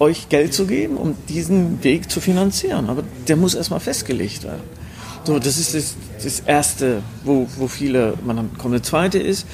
euch 0.00 0.28
Geld 0.28 0.52
zu 0.52 0.66
geben, 0.66 0.96
um 0.96 1.14
diesen 1.28 1.82
Weg 1.84 2.10
zu 2.10 2.20
finanzieren? 2.20 2.90
Aber 2.90 3.04
der 3.28 3.36
muss 3.36 3.54
erstmal 3.54 3.80
festgelegt 3.80 4.44
werden. 4.44 4.62
So, 5.24 5.38
das 5.38 5.58
ist 5.58 5.74
das, 5.74 5.94
das 6.22 6.40
Erste, 6.40 7.02
wo, 7.24 7.46
wo 7.56 7.68
viele 7.68 8.14
man 8.24 8.36
dann 8.36 8.50
kommt. 8.58 8.74
Das 8.74 8.82
Zweite 8.82 9.18
ist, 9.18 9.46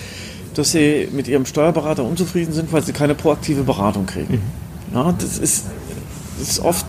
dass 0.55 0.73
sie 0.73 1.09
mit 1.13 1.29
ihrem 1.29 1.47
Steuerberater 1.47 2.05
unzufrieden 2.05 2.53
sind, 2.53 2.73
weil 2.73 2.83
sie 2.83 2.93
keine 2.93 3.15
proaktive 3.15 3.63
Beratung 3.63 4.07
kriegen. 4.07 4.35
Mhm. 4.35 4.95
Ja, 4.95 5.13
das 5.13 5.39
ist, 5.39 5.67
das 6.39 6.49
ist 6.49 6.61
oft 6.61 6.87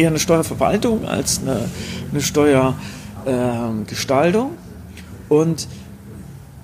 eher 0.00 0.08
eine 0.08 0.18
Steuerverwaltung 0.18 1.06
als 1.06 1.40
eine, 1.42 1.68
eine 2.10 2.22
Steuergestaltung. 2.22 4.52
Und 5.28 5.68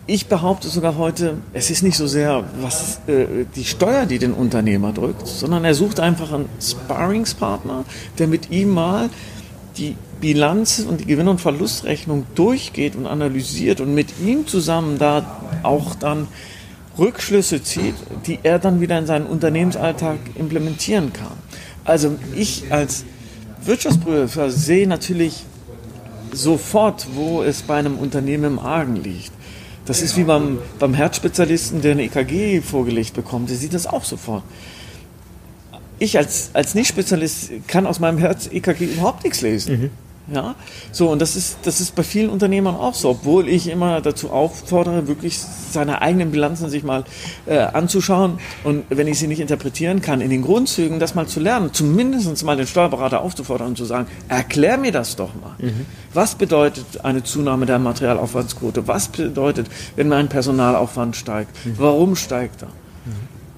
ich 0.07 0.26
behaupte 0.26 0.69
sogar 0.69 0.97
heute, 0.97 1.35
es 1.52 1.71
ist 1.71 1.83
nicht 1.83 1.97
so 1.97 2.07
sehr 2.07 2.45
was 2.61 3.00
äh, 3.09 3.45
die 3.55 3.64
Steuer, 3.64 4.07
die 4.07 4.19
den 4.19 4.33
Unternehmer 4.33 4.93
drückt, 4.93 5.26
sondern 5.26 5.64
er 5.64 5.75
sucht 5.75 5.99
einfach 6.00 6.33
einen 6.33 6.49
Sparringspartner, 6.61 7.85
der 8.19 8.28
mit 8.28 8.50
ihm 8.50 8.71
mal 8.71 9.11
die 9.76 9.97
Bilanz 10.21 10.87
und 10.88 11.00
die 11.00 11.07
Gewinn- 11.07 11.28
und 11.28 11.40
Verlustrechnung 11.40 12.25
durchgeht 12.35 12.97
und 12.97 13.07
analysiert 13.07 13.81
und 13.81 13.95
mit 13.95 14.21
ihm 14.25 14.47
zusammen 14.47 14.99
da 14.99 15.40
auch 15.62 15.95
dann 15.97 16.28
Rückschlüsse 16.99 17.62
zieht, 17.62 17.95
die 18.26 18.38
er 18.43 18.59
dann 18.59 18.81
wieder 18.81 18.99
in 18.99 19.05
seinen 19.05 19.26
Unternehmensalltag 19.26 20.16
implementieren 20.37 21.12
kann. 21.12 21.37
Also 21.85 22.16
ich 22.35 22.73
als 22.73 23.05
Wirtschaftsprüfer 23.66 24.50
sehe 24.50 24.87
natürlich 24.87 25.44
sofort, 26.32 27.06
wo 27.14 27.42
es 27.42 27.62
bei 27.62 27.76
einem 27.76 27.99
Unternehmen 27.99 28.44
im 28.44 28.58
Argen 28.58 28.96
liegt. 28.96 29.32
Das 29.87 30.02
ist 30.02 30.16
wie 30.16 30.25
beim, 30.25 30.58
beim 30.78 30.94
Herzspezialisten, 30.94 31.80
der 31.80 31.92
eine 31.92 32.04
EKG 32.04 32.61
vorgelegt 32.61 33.14
bekommt. 33.14 33.50
Der 33.50 33.56
sieht 33.56 33.73
das 33.73 33.87
auch 33.87 34.04
sofort. 34.04 34.42
Ich 35.99 36.18
als, 36.18 36.50
als 36.52 36.75
Nicht-Spezialist 36.75 37.50
kann 37.68 37.87
aus 37.87 38.00
meinem 38.00 38.18
Herz-EKG 38.18 38.85
überhaupt 38.85 39.25
nichts 39.25 39.40
lesen. 39.40 39.80
Mhm. 39.80 39.90
Ja, 40.28 40.56
so 40.90 41.11
und 41.11 41.23
das 41.23 41.37
ist 41.37 41.59
das 41.62 41.80
ist 41.80 41.95
bei 41.95 42.02
vielen 42.02 42.30
Unternehmern 42.30 42.75
auch 42.75 42.95
so, 42.95 43.11
obwohl 43.11 43.49
ich 43.49 43.68
immer 43.68 44.00
dazu 44.00 44.30
auffordere, 44.30 45.06
wirklich 45.06 45.38
seine 45.38 46.02
eigenen 46.02 46.33
Bilanzen 46.33 46.68
sich 46.68 46.83
mal 46.83 47.04
äh, 47.47 47.59
anzuschauen 47.59 48.40
und 48.64 48.85
wenn 48.88 49.06
ich 49.06 49.21
sie 49.21 49.28
nicht 49.28 49.38
interpretieren 49.38 50.00
kann, 50.00 50.21
in 50.21 50.30
den 50.30 50.42
Grundzügen 50.42 50.99
das 50.99 51.14
mal 51.14 51.28
zu 51.28 51.38
lernen, 51.38 51.73
zumindest 51.73 52.45
mal 52.45 52.56
den 52.56 52.66
Steuerberater 52.66 53.21
aufzufordern 53.21 53.68
und 53.68 53.78
zu 53.78 53.85
sagen, 53.85 54.09
erklär 54.26 54.78
mir 54.78 54.90
das 54.90 55.14
doch 55.14 55.30
mal. 55.35 55.54
Mhm. 55.59 55.87
Was 56.12 56.35
bedeutet 56.35 57.04
eine 57.04 57.23
Zunahme 57.23 57.66
der 57.66 57.78
Materialaufwandsquote? 57.78 58.88
Was 58.88 59.09
bedeutet, 59.09 59.68
wenn 59.95 60.09
mein 60.09 60.28
Personalaufwand 60.28 61.14
steigt? 61.14 61.50
Mhm. 61.64 61.75
Warum 61.78 62.16
steigt 62.16 62.62
er? 62.62 62.68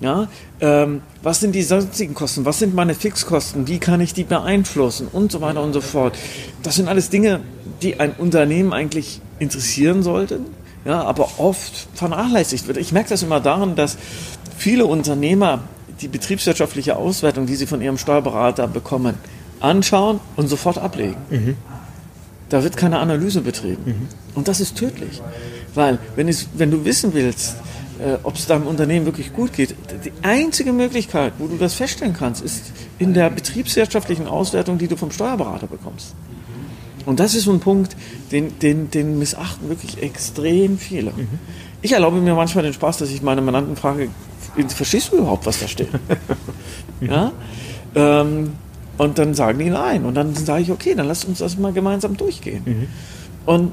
Ja, 0.01 0.29
ähm, 0.61 1.03
was 1.23 1.41
sind 1.41 1.55
die 1.55 1.63
sonstigen 1.63 2.15
Kosten? 2.15 2.45
Was 2.45 2.61
sind 2.61 2.75
meine 2.75 2.95
Fixkosten? 2.95 3.67
Wie 3.67 3.79
kann 3.79 4.01
ich 4.01 4.15
die 4.15 4.25
beeinflussen? 4.25 5.09
Und 5.13 5.33
so 5.33 5.41
weiter 5.41 5.63
und 5.63 5.73
so 5.73 5.81
fort. 5.81 6.17
Das 6.63 6.77
sind 6.77 6.89
alles 6.89 7.11
Dinge, 7.11 7.41
die 7.83 7.99
ein 7.99 8.13
Unternehmen 8.13 8.73
eigentlich 8.73 9.21
interessieren 9.41 10.03
sollten, 10.03 10.47
ja, 10.85 11.03
aber 11.03 11.29
oft 11.39 11.89
vernachlässigt 11.95 12.67
wird. 12.69 12.77
Ich 12.77 12.93
merke 12.93 13.09
das 13.11 13.23
immer 13.23 13.41
daran, 13.41 13.75
dass 13.75 13.99
viele 14.57 14.87
Unternehmer 14.87 15.61
die 16.01 16.09
betriebswirtschaftliche 16.09 16.97
Auswertung, 16.97 17.47
die 17.47 17.57
sie 17.57 17.67
von 17.67 17.81
ihrem 17.83 17.99
Steuerberater 17.99 18.69
bekommen, 18.69 19.15
anschauen 19.61 20.21
und 20.37 20.49
sofort 20.49 20.79
ablegen. 20.79 21.17
Mhm. 21.31 21.57
Da 22.49 22.63
wird 22.63 22.77
keine 22.77 22.99
Analyse 23.01 23.41
betrieben. 23.41 23.83
Mhm. 23.85 24.09
Und 24.35 24.49
das 24.49 24.61
ist 24.61 24.77
tödlich. 24.77 25.21
Weil, 25.75 25.99
wenn, 26.17 26.29
es, 26.29 26.49
wenn 26.55 26.71
du 26.71 26.85
wissen 26.85 27.13
willst, 27.15 27.57
äh, 27.99 28.19
ob 28.23 28.37
es 28.37 28.47
deinem 28.47 28.67
Unternehmen 28.67 29.07
wirklich 29.07 29.33
gut 29.33 29.53
geht. 29.53 29.75
Die 30.05 30.13
einzige 30.23 30.73
Möglichkeit, 30.73 31.35
wo 31.39 31.47
du 31.47 31.57
das 31.57 31.75
feststellen 31.75 32.15
kannst, 32.15 32.43
ist 32.43 32.73
in 32.99 33.15
der 33.15 33.31
betriebswirtschaftlichen 33.31 34.27
Auswertung, 34.27 34.79
die 34.79 34.89
du 34.89 34.97
vom 34.97 35.11
Steuerberater 35.11 35.67
bekommst. 35.67 36.15
Und 37.07 37.21
das 37.21 37.35
ist 37.35 37.45
so 37.45 37.53
ein 37.53 37.61
Punkt, 37.61 37.97
den, 38.33 38.59
den, 38.59 38.91
den 38.91 39.19
missachten 39.19 39.69
wirklich 39.69 40.03
extrem 40.03 40.79
viele. 40.79 41.11
Mhm. 41.13 41.39
Ich 41.81 41.93
erlaube 41.93 42.21
mir 42.21 42.35
manchmal 42.35 42.65
den 42.65 42.73
Spaß, 42.73 42.99
dass 42.99 43.11
ich 43.11 43.23
meine 43.23 43.41
Mandanten 43.41 43.77
frage, 43.77 44.11
verstehst 44.69 45.13
du 45.13 45.19
überhaupt, 45.19 45.47
was 45.47 45.61
da 45.61 45.69
steht? 45.69 45.89
ja? 47.01 47.33
Ähm, 47.95 48.53
und 48.99 49.19
dann 49.19 49.35
sagen 49.35 49.59
die 49.61 49.71
nein. 49.71 50.05
Und 50.05 50.15
dann 50.15 50.35
sage 50.35 50.63
ich, 50.63 50.71
okay, 50.71 50.95
dann 50.95 51.07
lass 51.07 51.25
uns 51.25 51.39
das 51.39 51.57
mal 51.57 51.73
gemeinsam 51.73 52.17
durchgehen. 52.17 52.63
Mhm. 52.67 52.89
Und 53.47 53.73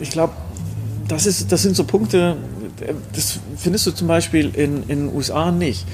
ich 0.00 0.10
glaube, 0.10 0.34
das, 1.06 1.26
ist, 1.26 1.50
das 1.50 1.62
sind 1.62 1.76
so 1.76 1.84
Punkte, 1.84 2.36
das 3.14 3.40
findest 3.56 3.86
du 3.86 3.90
zum 3.92 4.08
Beispiel 4.08 4.50
in, 4.54 4.82
in 4.88 5.06
den 5.06 5.14
USA 5.14 5.50
nicht. 5.50 5.86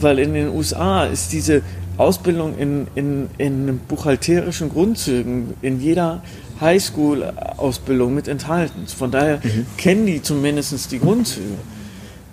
Weil 0.00 0.18
in 0.18 0.34
den 0.34 0.48
USA 0.48 1.04
ist 1.04 1.32
diese 1.32 1.62
Ausbildung 1.96 2.58
in, 2.58 2.86
in, 2.94 3.28
in 3.38 3.78
buchhalterischen 3.88 4.70
Grundzügen 4.70 5.54
in 5.62 5.80
jeder 5.80 6.22
Highschool-Ausbildung 6.60 8.14
mit 8.14 8.28
enthalten. 8.28 8.86
Von 8.86 9.10
daher 9.10 9.40
mhm. 9.42 9.66
kennen 9.76 10.06
die 10.06 10.22
zumindest 10.22 10.90
die 10.90 10.98
Grundzüge. 10.98 11.56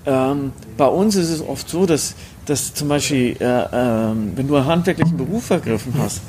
Ähm, 0.05 0.53
bei 0.77 0.87
uns 0.87 1.15
ist 1.15 1.29
es 1.29 1.41
oft 1.41 1.69
so, 1.69 1.85
dass, 1.85 2.15
dass 2.45 2.73
zum 2.73 2.87
Beispiel, 2.87 3.35
äh, 3.39 3.43
äh, 3.43 4.13
wenn 4.35 4.47
du 4.47 4.55
einen 4.55 4.65
handwerklichen 4.65 5.17
Beruf 5.17 5.49
ergriffen 5.49 5.93
hast, 5.97 6.21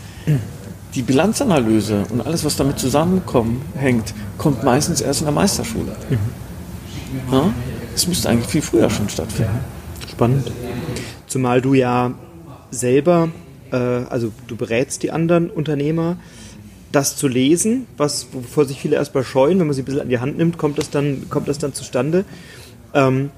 die 0.95 1.03
Bilanzanalyse 1.03 2.05
und 2.11 2.21
alles, 2.27 2.45
was 2.45 2.57
damit 2.57 2.79
zusammenhängt, 2.79 4.13
kommt 4.39 4.65
meistens 4.65 5.01
erst 5.01 5.21
in 5.21 5.27
der 5.27 5.35
Meisterschule. 5.35 5.97
Mhm. 6.09 6.19
Ja? 7.31 7.53
Das 7.93 8.07
müsste 8.07 8.29
eigentlich 8.29 8.49
viel 8.49 8.63
früher 8.63 8.91
schon 8.91 9.09
stattfinden. 9.09 9.61
Spannend. 10.11 10.51
Zumal 11.27 11.61
du 11.61 11.75
ja 11.75 12.13
selber, 12.71 13.29
äh, 13.73 13.77
also 13.77 14.33
du 14.47 14.57
berätst 14.57 15.03
die 15.03 15.11
anderen 15.11 15.51
Unternehmer, 15.51 16.17
das 16.93 17.17
zu 17.17 17.29
lesen, 17.29 17.87
was 17.97 18.29
wovor 18.33 18.65
sich 18.65 18.81
viele 18.81 18.97
erstmal 18.97 19.25
scheuen, 19.25 19.61
wenn 19.61 19.67
man 19.67 19.75
sie 19.75 19.83
ein 19.83 19.85
bisschen 19.85 20.01
an 20.01 20.09
die 20.09 20.19
Hand 20.19 20.39
nimmt, 20.39 20.59
kommt 20.59 20.79
das 20.79 20.91
dann, 20.91 21.29
kommt 21.31 21.49
das 21.49 21.59
dann 21.59 21.73
zustande. 21.73 22.25
Ähm, 22.95 23.31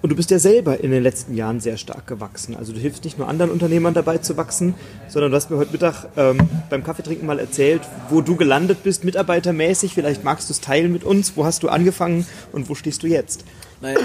Und 0.00 0.10
du 0.10 0.16
bist 0.16 0.30
ja 0.30 0.38
selber 0.38 0.78
in 0.78 0.92
den 0.92 1.02
letzten 1.02 1.34
Jahren 1.34 1.58
sehr 1.58 1.76
stark 1.76 2.06
gewachsen. 2.06 2.54
Also 2.56 2.72
du 2.72 2.78
hilfst 2.78 3.02
nicht 3.02 3.18
nur 3.18 3.28
anderen 3.28 3.50
Unternehmern 3.50 3.94
dabei 3.94 4.18
zu 4.18 4.36
wachsen, 4.36 4.74
sondern 5.08 5.32
du 5.32 5.36
hast 5.36 5.50
mir 5.50 5.56
heute 5.56 5.72
Mittag 5.72 6.06
ähm, 6.16 6.38
beim 6.70 6.84
Kaffeetrinken 6.84 7.26
mal 7.26 7.40
erzählt, 7.40 7.82
wo 8.08 8.20
du 8.20 8.36
gelandet 8.36 8.84
bist, 8.84 9.02
mitarbeitermäßig. 9.02 9.94
Vielleicht 9.94 10.22
magst 10.22 10.48
du 10.48 10.52
es 10.52 10.60
teilen 10.60 10.92
mit 10.92 11.02
uns. 11.02 11.32
Wo 11.36 11.44
hast 11.44 11.64
du 11.64 11.68
angefangen 11.68 12.26
und 12.52 12.68
wo 12.68 12.76
stehst 12.76 13.02
du 13.02 13.08
jetzt? 13.08 13.44
Naja, 13.80 13.98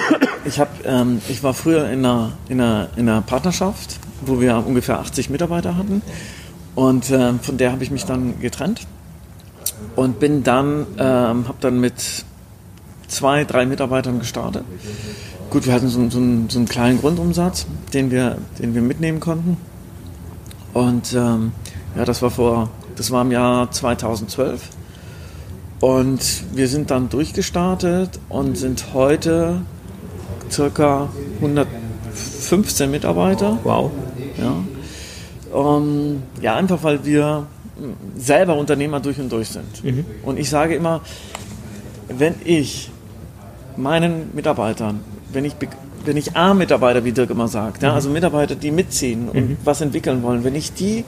ich, 0.45 0.59
hab, 0.59 0.69
ähm, 0.83 1.21
ich 1.29 1.43
war 1.43 1.53
früher 1.53 1.87
in 1.89 1.99
einer, 1.99 2.31
in, 2.49 2.59
einer, 2.59 2.89
in 2.95 3.07
einer 3.07 3.21
Partnerschaft, 3.21 3.99
wo 4.25 4.41
wir 4.41 4.65
ungefähr 4.65 4.97
80 4.99 5.29
Mitarbeiter 5.29 5.77
hatten. 5.77 6.01
Und 6.73 7.11
ähm, 7.11 7.39
von 7.39 7.57
der 7.57 7.71
habe 7.71 7.83
ich 7.83 7.91
mich 7.91 8.05
dann 8.05 8.39
getrennt 8.39 8.87
und 9.95 10.19
bin 10.19 10.43
dann, 10.43 10.87
ähm, 10.97 11.47
habe 11.47 11.57
dann 11.59 11.79
mit 11.79 12.25
zwei, 13.07 13.43
drei 13.43 13.67
Mitarbeitern 13.67 14.17
gestartet 14.17 14.63
Gut, 15.53 15.67
wir 15.67 15.73
hatten 15.73 15.87
so, 15.87 16.09
so, 16.09 16.17
einen, 16.17 16.49
so 16.49 16.57
einen 16.57 16.67
kleinen 16.67 16.99
Grundumsatz, 16.99 17.67
den 17.93 18.09
wir, 18.09 18.39
den 18.57 18.73
wir 18.73 18.81
mitnehmen 18.81 19.19
konnten. 19.19 19.57
Und 20.73 21.13
ähm, 21.13 21.51
ja, 21.95 22.05
das 22.05 22.23
war 22.23 22.31
vor, 22.31 22.71
das 22.95 23.11
war 23.11 23.21
im 23.21 23.31
Jahr 23.31 23.69
2012. 23.69 24.69
Und 25.79 26.55
wir 26.55 26.67
sind 26.67 26.89
dann 26.89 27.09
durchgestartet 27.09 28.19
und 28.29 28.57
sind 28.57 28.95
heute 28.95 29.61
circa 30.49 31.09
115 31.35 32.89
Mitarbeiter. 32.89 33.59
Wow. 33.63 33.91
Ja. 34.39 35.55
Um, 35.55 36.23
ja, 36.41 36.55
einfach 36.55 36.81
weil 36.81 37.05
wir 37.05 37.45
selber 38.17 38.55
Unternehmer 38.55 39.01
durch 39.01 39.19
und 39.19 39.31
durch 39.31 39.49
sind. 39.49 39.83
Mhm. 39.83 40.03
Und 40.23 40.39
ich 40.39 40.49
sage 40.49 40.73
immer, 40.73 41.01
wenn 42.07 42.33
ich 42.43 42.89
meinen 43.77 44.31
Mitarbeitern 44.33 45.01
wenn 45.33 45.45
ich, 45.45 45.55
wenn 46.05 46.17
ich 46.17 46.35
A-Mitarbeiter, 46.35 47.03
wie 47.05 47.11
Dirk 47.11 47.29
immer 47.29 47.47
sagt, 47.47 47.83
ja, 47.83 47.89
mhm. 47.89 47.95
also 47.95 48.09
Mitarbeiter, 48.09 48.55
die 48.55 48.71
mitziehen 48.71 49.29
und 49.29 49.49
mhm. 49.49 49.57
was 49.63 49.81
entwickeln 49.81 50.23
wollen, 50.23 50.43
wenn 50.43 50.55
ich 50.55 50.73
die 50.73 51.03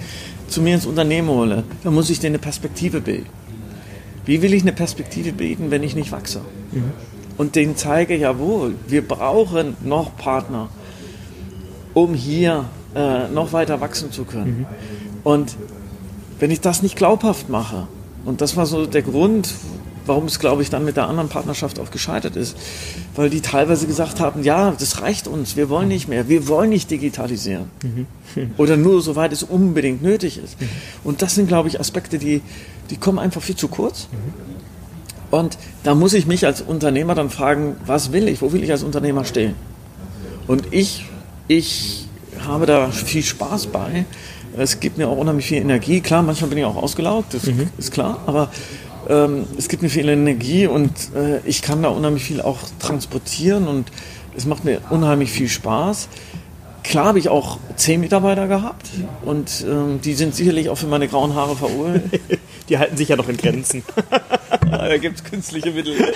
zu 0.48 0.62
mir 0.62 0.76
ins 0.76 0.86
Unternehmen 0.86 1.30
hole, 1.30 1.64
dann 1.84 1.94
muss 1.94 2.10
ich 2.10 2.20
denen 2.20 2.36
eine 2.36 2.42
Perspektive 2.42 3.02
bilden. 3.02 3.28
Wie 4.26 4.42
will 4.42 4.54
ich 4.54 4.64
eine 4.64 4.74
Perspektive 4.74 5.32
bieten, 5.32 5.72
wenn 5.72 5.84
ich 5.84 5.96
nicht 5.96 6.12
wachse? 6.12 6.42
Mhm. 6.72 6.92
Und 7.38 7.56
denen 7.56 7.76
zeige, 7.76 8.16
jawohl, 8.16 8.76
wir 8.88 9.08
brauchen 9.08 9.76
noch 9.84 10.16
Partner, 10.18 10.70
um 11.94 12.14
hier 12.14 12.66
äh, 12.96 13.28
noch 13.28 13.54
weiter 13.54 13.82
wachsen 13.82 14.12
zu 14.12 14.24
können. 14.24 14.60
Mhm. 14.60 14.66
Und 15.24 15.56
wenn 16.40 16.52
ich 16.52 16.62
das 16.62 16.82
nicht 16.82 16.96
glaubhaft 16.96 17.50
mache, 17.50 17.88
und 18.26 18.42
das 18.42 18.58
war 18.58 18.66
so 18.66 18.86
der 18.86 19.04
Grund, 19.04 19.54
warum 20.06 20.26
es, 20.26 20.40
glaube 20.40 20.62
ich, 20.62 20.70
dann 20.70 20.86
mit 20.86 20.98
der 20.98 21.08
anderen 21.08 21.30
Partnerschaft 21.30 21.80
auch 21.80 21.92
gescheitert 21.92 22.36
ist. 22.36 22.58
Weil 23.16 23.30
die 23.30 23.42
teilweise 23.42 23.88
gesagt 23.88 24.20
haben, 24.20 24.44
ja, 24.44 24.72
das 24.72 25.02
reicht 25.02 25.28
uns, 25.28 25.56
wir 25.56 25.70
wollen 25.70 25.88
nicht 25.88 26.08
mehr, 26.08 26.28
wir 26.30 26.48
wollen 26.48 26.70
nicht 26.70 26.92
digitalisieren. 26.92 27.66
Mhm. 27.84 28.08
Oder 28.58 28.78
nur 28.78 29.02
soweit 29.02 29.32
es 29.32 29.44
unbedingt 29.44 30.02
nötig 30.02 30.38
ist. 30.38 30.60
Mhm. 30.60 30.70
Und 31.04 31.22
das 31.22 31.36
sind, 31.36 31.48
glaube 31.48 31.70
ich, 31.70 31.80
Aspekte, 31.80 32.18
die, 32.18 32.42
die 32.90 32.98
kommen 32.98 33.20
einfach 33.20 33.42
viel 33.42 33.56
zu 33.56 33.68
kurz. 33.68 34.08
Mhm. 34.12 34.56
Und 35.32 35.58
da 35.84 35.96
muss 35.96 36.14
ich 36.14 36.28
mich 36.28 36.46
als 36.46 36.62
Unternehmer 36.62 37.16
dann 37.16 37.30
fragen, 37.30 37.76
was 37.86 38.12
will 38.12 38.28
ich, 38.28 38.42
wo 38.42 38.54
will 38.54 38.64
ich 38.64 38.72
als 38.72 38.84
Unternehmer 38.84 39.26
stehen? 39.26 39.56
Und 40.48 40.68
ich, 40.72 41.06
ich 41.48 42.06
habe 42.46 42.66
da 42.66 42.90
viel 42.90 43.24
Spaß 43.24 43.68
bei. 43.68 44.06
Es 44.58 44.80
gibt 44.80 44.98
mir 44.98 45.10
auch 45.10 45.18
unheimlich 45.18 45.48
viel 45.48 45.58
Energie. 45.58 46.00
Klar, 46.00 46.24
manchmal 46.24 46.50
bin 46.50 46.60
ich 46.60 46.66
auch 46.66 46.78
ausgelaugt, 46.78 47.34
das 47.34 47.44
ist 47.78 47.92
klar. 47.92 48.22
Aber 48.26 48.50
ähm, 49.10 49.46
es 49.58 49.68
gibt 49.68 49.84
mir 49.84 49.90
viel 49.90 50.08
Energie 50.10 50.68
und 50.68 50.92
äh, 51.16 51.40
ich 51.46 51.62
kann 51.62 51.84
da 51.84 51.90
unheimlich 51.90 52.24
viel 52.24 52.42
auch 52.42 52.60
transportieren 52.80 53.68
und 53.68 53.92
es 54.36 54.46
macht 54.46 54.66
mir 54.66 54.82
unheimlich 54.90 55.32
viel 55.32 55.50
Spaß. 55.50 56.10
Klar 56.84 57.06
habe 57.06 57.20
ich 57.20 57.30
auch 57.30 57.58
zehn 57.78 58.00
Mitarbeiter 58.00 58.48
gehabt 58.48 58.88
und 59.24 59.66
ähm, 59.68 60.00
die 60.04 60.14
sind 60.14 60.36
sicherlich 60.36 60.70
auch 60.70 60.78
für 60.78 60.88
meine 60.88 61.08
grauen 61.08 61.34
Haare 61.34 61.56
verurteilt. 61.56 62.22
die 62.70 62.78
halten 62.78 62.98
sich 62.98 63.10
ja 63.10 63.16
noch 63.16 63.28
in 63.28 63.38
Grenzen. 63.38 63.84
da 64.72 64.98
gibt 64.98 65.18
es 65.18 65.24
künstliche 65.24 65.72
Mittel. 65.72 65.96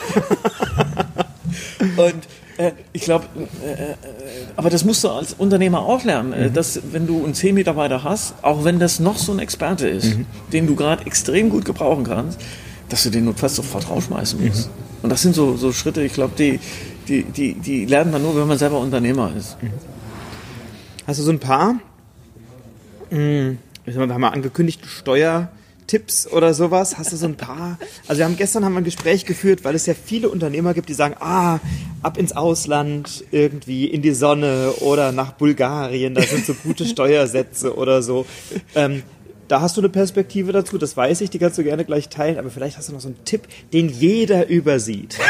und 1.97 2.27
äh, 2.57 2.73
ich 2.93 3.01
glaube, 3.03 3.25
äh, 3.63 3.71
äh, 3.71 3.95
aber 4.57 4.69
das 4.69 4.83
musst 4.83 5.03
du 5.03 5.09
als 5.09 5.33
Unternehmer 5.33 5.79
auch 5.79 6.03
lernen, 6.03 6.33
äh, 6.33 6.49
mhm. 6.49 6.53
dass 6.53 6.81
wenn 6.91 7.07
du 7.07 7.23
einen 7.23 7.33
10 7.33 7.55
Mitarbeiter 7.55 8.03
hast, 8.03 8.35
auch 8.41 8.63
wenn 8.63 8.79
das 8.79 8.99
noch 8.99 9.17
so 9.17 9.31
ein 9.31 9.39
Experte 9.39 9.87
ist, 9.87 10.17
mhm. 10.17 10.25
den 10.51 10.67
du 10.67 10.75
gerade 10.75 11.05
extrem 11.05 11.49
gut 11.49 11.65
gebrauchen 11.65 12.03
kannst, 12.03 12.39
dass 12.89 13.03
du 13.03 13.09
den 13.09 13.25
notfalls 13.25 13.55
sofort 13.55 13.89
rausschmeißen 13.89 14.45
musst. 14.45 14.67
Mhm. 14.67 15.03
Und 15.03 15.09
das 15.09 15.21
sind 15.21 15.35
so, 15.35 15.55
so 15.55 15.71
Schritte, 15.71 16.01
ich 16.03 16.13
glaube, 16.13 16.33
die, 16.37 16.59
die, 17.07 17.23
die, 17.23 17.53
die 17.53 17.85
lernt 17.85 18.11
man 18.11 18.21
nur, 18.21 18.35
wenn 18.35 18.47
man 18.47 18.57
selber 18.57 18.79
Unternehmer 18.79 19.33
ist. 19.35 19.61
Mhm. 19.61 19.71
Hast 21.07 21.19
du 21.19 21.23
so 21.23 21.31
ein 21.31 21.39
paar, 21.39 21.75
mh, 23.09 23.55
wir 23.85 23.95
haben 23.95 24.21
mal 24.21 24.29
angekündigt, 24.29 24.81
Steuertipps 24.85 26.27
oder 26.27 26.53
sowas? 26.53 26.97
Hast 26.97 27.11
du 27.11 27.15
so 27.15 27.25
ein 27.25 27.35
paar? 27.35 27.79
Also 28.07 28.19
wir 28.19 28.25
haben 28.25 28.37
gestern 28.37 28.65
haben 28.65 28.73
wir 28.73 28.81
ein 28.81 28.83
Gespräch 28.83 29.25
geführt, 29.25 29.63
weil 29.63 29.73
es 29.75 29.85
ja 29.85 29.93
viele 29.93 30.29
Unternehmer 30.29 30.73
gibt, 30.73 30.89
die 30.89 30.93
sagen, 30.93 31.15
ah, 31.19 31.59
ab 32.03 32.17
ins 32.17 32.33
Ausland, 32.33 33.23
irgendwie 33.31 33.85
in 33.85 34.01
die 34.01 34.13
Sonne 34.13 34.73
oder 34.81 35.11
nach 35.11 35.31
Bulgarien, 35.31 36.13
da 36.13 36.21
sind 36.21 36.45
so 36.45 36.53
gute 36.53 36.85
Steuersätze 36.85 37.75
oder 37.75 38.03
so. 38.03 38.25
Ähm, 38.75 39.03
da 39.49 39.61
hast 39.61 39.75
du 39.75 39.81
eine 39.81 39.89
Perspektive 39.89 40.53
dazu, 40.53 40.77
das 40.77 40.95
weiß 40.95 41.21
ich, 41.21 41.29
die 41.29 41.39
kannst 41.39 41.57
du 41.57 41.63
gerne 41.63 41.83
gleich 41.83 42.07
teilen, 42.07 42.37
aber 42.37 42.49
vielleicht 42.49 42.77
hast 42.77 42.87
du 42.87 42.93
noch 42.93 43.01
so 43.01 43.09
einen 43.09 43.25
Tipp, 43.25 43.47
den 43.73 43.89
jeder 43.89 44.47
übersieht. 44.47 45.17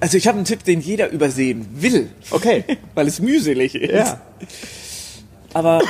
Also 0.00 0.16
ich 0.16 0.26
habe 0.26 0.36
einen 0.36 0.44
Tipp, 0.44 0.64
den 0.64 0.80
jeder 0.80 1.10
übersehen 1.10 1.64
will. 1.74 2.08
Okay. 2.32 2.64
Weil 2.96 3.06
es 3.06 3.20
mühselig 3.20 3.76
ist. 3.76 3.92
Ja. 3.92 4.20
Aber 5.54 5.80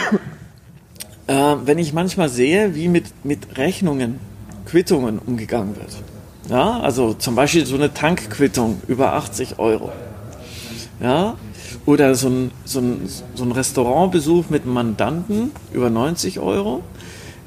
äh, 1.28 1.32
wenn 1.64 1.78
ich 1.78 1.94
manchmal 1.94 2.28
sehe, 2.28 2.74
wie 2.74 2.88
mit, 2.88 3.06
mit 3.24 3.56
Rechnungen, 3.56 4.20
Quittungen 4.66 5.18
umgegangen 5.18 5.76
wird. 5.76 5.96
Ja, 6.50 6.80
also 6.80 7.14
zum 7.14 7.36
Beispiel 7.36 7.64
so 7.64 7.74
eine 7.74 7.94
Tankquittung 7.94 8.82
über 8.86 9.14
80 9.14 9.58
Euro. 9.58 9.92
Ja, 11.00 11.38
oder 11.86 12.14
so 12.14 12.28
ein, 12.28 12.50
so 12.64 12.80
ein, 12.80 13.08
so 13.34 13.44
ein 13.44 13.52
Restaurantbesuch 13.52 14.50
mit 14.50 14.62
einem 14.62 14.74
Mandanten 14.74 15.50
über 15.72 15.90
90 15.90 16.40
Euro. 16.40 16.82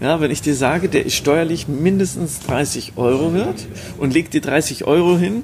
Ja, 0.02 0.20
wenn 0.20 0.30
ich 0.30 0.42
dir 0.42 0.56
sage, 0.56 0.90
der 0.90 1.06
ist 1.06 1.16
steuerlich 1.16 1.68
mindestens 1.68 2.40
30 2.42 2.94
Euro 2.98 3.34
wert 3.34 3.66
und 3.98 4.14
legt 4.14 4.34
dir 4.34 4.42
30 4.42 4.86
Euro 4.86 5.18
hin 5.18 5.44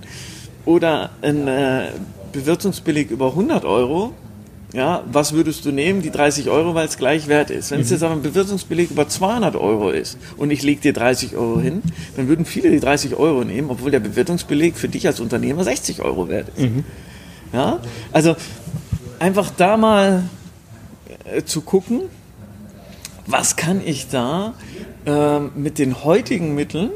oder 0.65 1.11
ein 1.21 1.47
äh, 1.47 1.87
Bewirtungsbillig 2.33 3.11
über 3.11 3.27
100 3.27 3.63
Euro, 3.63 4.13
ja, 4.73 5.03
was 5.11 5.33
würdest 5.33 5.65
du 5.65 5.71
nehmen? 5.71 6.01
Die 6.01 6.11
30 6.11 6.49
Euro, 6.49 6.73
weil 6.75 6.87
es 6.87 6.97
gleich 6.97 7.27
wert 7.27 7.49
ist. 7.49 7.71
Wenn 7.71 7.79
mhm. 7.79 7.83
es 7.83 7.89
jetzt 7.89 8.03
aber 8.03 8.13
ein 8.13 8.21
Bewirtungsbillig 8.21 8.91
über 8.91 9.07
200 9.07 9.55
Euro 9.55 9.89
ist 9.89 10.17
und 10.37 10.49
ich 10.49 10.63
lege 10.63 10.81
dir 10.81 10.93
30 10.93 11.35
Euro 11.35 11.59
hin, 11.59 11.81
dann 12.15 12.27
würden 12.27 12.45
viele 12.45 12.71
die 12.71 12.79
30 12.79 13.15
Euro 13.15 13.43
nehmen, 13.43 13.69
obwohl 13.69 13.91
der 13.91 13.99
Bewirtungsbeleg 13.99 14.77
für 14.77 14.87
dich 14.87 15.07
als 15.07 15.19
Unternehmer 15.19 15.63
60 15.63 16.01
Euro 16.01 16.29
wert 16.29 16.49
ist. 16.55 16.59
Mhm. 16.59 16.83
Ja, 17.53 17.79
also 18.13 18.37
einfach 19.21 19.51
da 19.55 19.77
mal 19.77 20.23
äh, 21.25 21.43
zu 21.43 21.61
gucken, 21.61 22.01
was 23.27 23.55
kann 23.55 23.79
ich 23.85 24.09
da 24.09 24.55
äh, 25.05 25.39
mit 25.39 25.77
den 25.77 26.03
heutigen 26.03 26.55
Mitteln 26.55 26.89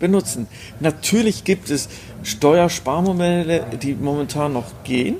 benutzen. 0.00 0.48
Natürlich 0.80 1.44
gibt 1.44 1.70
es 1.70 1.88
Steuersparmodelle, 2.24 3.64
die 3.80 3.94
momentan 3.94 4.52
noch 4.52 4.64
gehen, 4.82 5.16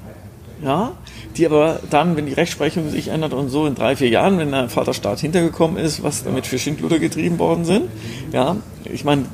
ja, 0.62 0.92
die 1.36 1.46
aber 1.46 1.78
dann, 1.88 2.16
wenn 2.16 2.26
die 2.26 2.32
Rechtsprechung 2.32 2.90
sich 2.90 3.08
ändert 3.08 3.32
und 3.32 3.48
so 3.48 3.66
in 3.66 3.76
drei, 3.76 3.94
vier 3.94 4.08
Jahren, 4.08 4.38
wenn 4.38 4.50
der 4.50 4.68
Vaterstaat 4.68 5.20
hintergekommen 5.20 5.76
ist, 5.76 6.02
was 6.02 6.24
damit 6.24 6.46
für 6.46 6.58
Schindluder 6.58 6.98
getrieben 6.98 7.38
worden 7.38 7.64
sind, 7.64 7.84
ja, 8.32 8.56
ich 8.84 9.04
meine, 9.04 9.26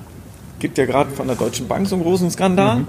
gibt 0.58 0.76
ja 0.76 0.84
gerade 0.84 1.10
von 1.10 1.26
der 1.26 1.36
Deutschen 1.36 1.68
Bank 1.68 1.88
so 1.88 1.94
einen 1.94 2.04
großen 2.04 2.30
Skandal, 2.30 2.80
mhm. 2.80 2.86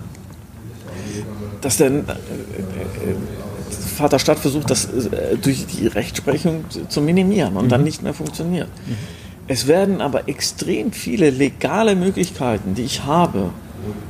dass 1.61 1.77
dann 1.77 1.99
äh, 1.99 2.13
Vaterstaat 3.99 4.39
versucht, 4.39 4.69
das 4.69 4.85
äh, 4.85 5.37
durch 5.41 5.65
die 5.67 5.87
Rechtsprechung 5.87 6.65
zu 6.87 7.01
minimieren 7.01 7.55
und 7.57 7.65
mhm. 7.65 7.69
dann 7.69 7.83
nicht 7.83 8.01
mehr 8.01 8.13
funktioniert. 8.13 8.69
Mhm. 8.87 8.95
Es 9.47 9.67
werden 9.67 9.99
aber 9.99 10.27
extrem 10.27 10.91
viele 10.91 11.29
legale 11.31 11.95
Möglichkeiten, 11.95 12.75
die 12.75 12.83
ich 12.83 13.05
habe 13.05 13.49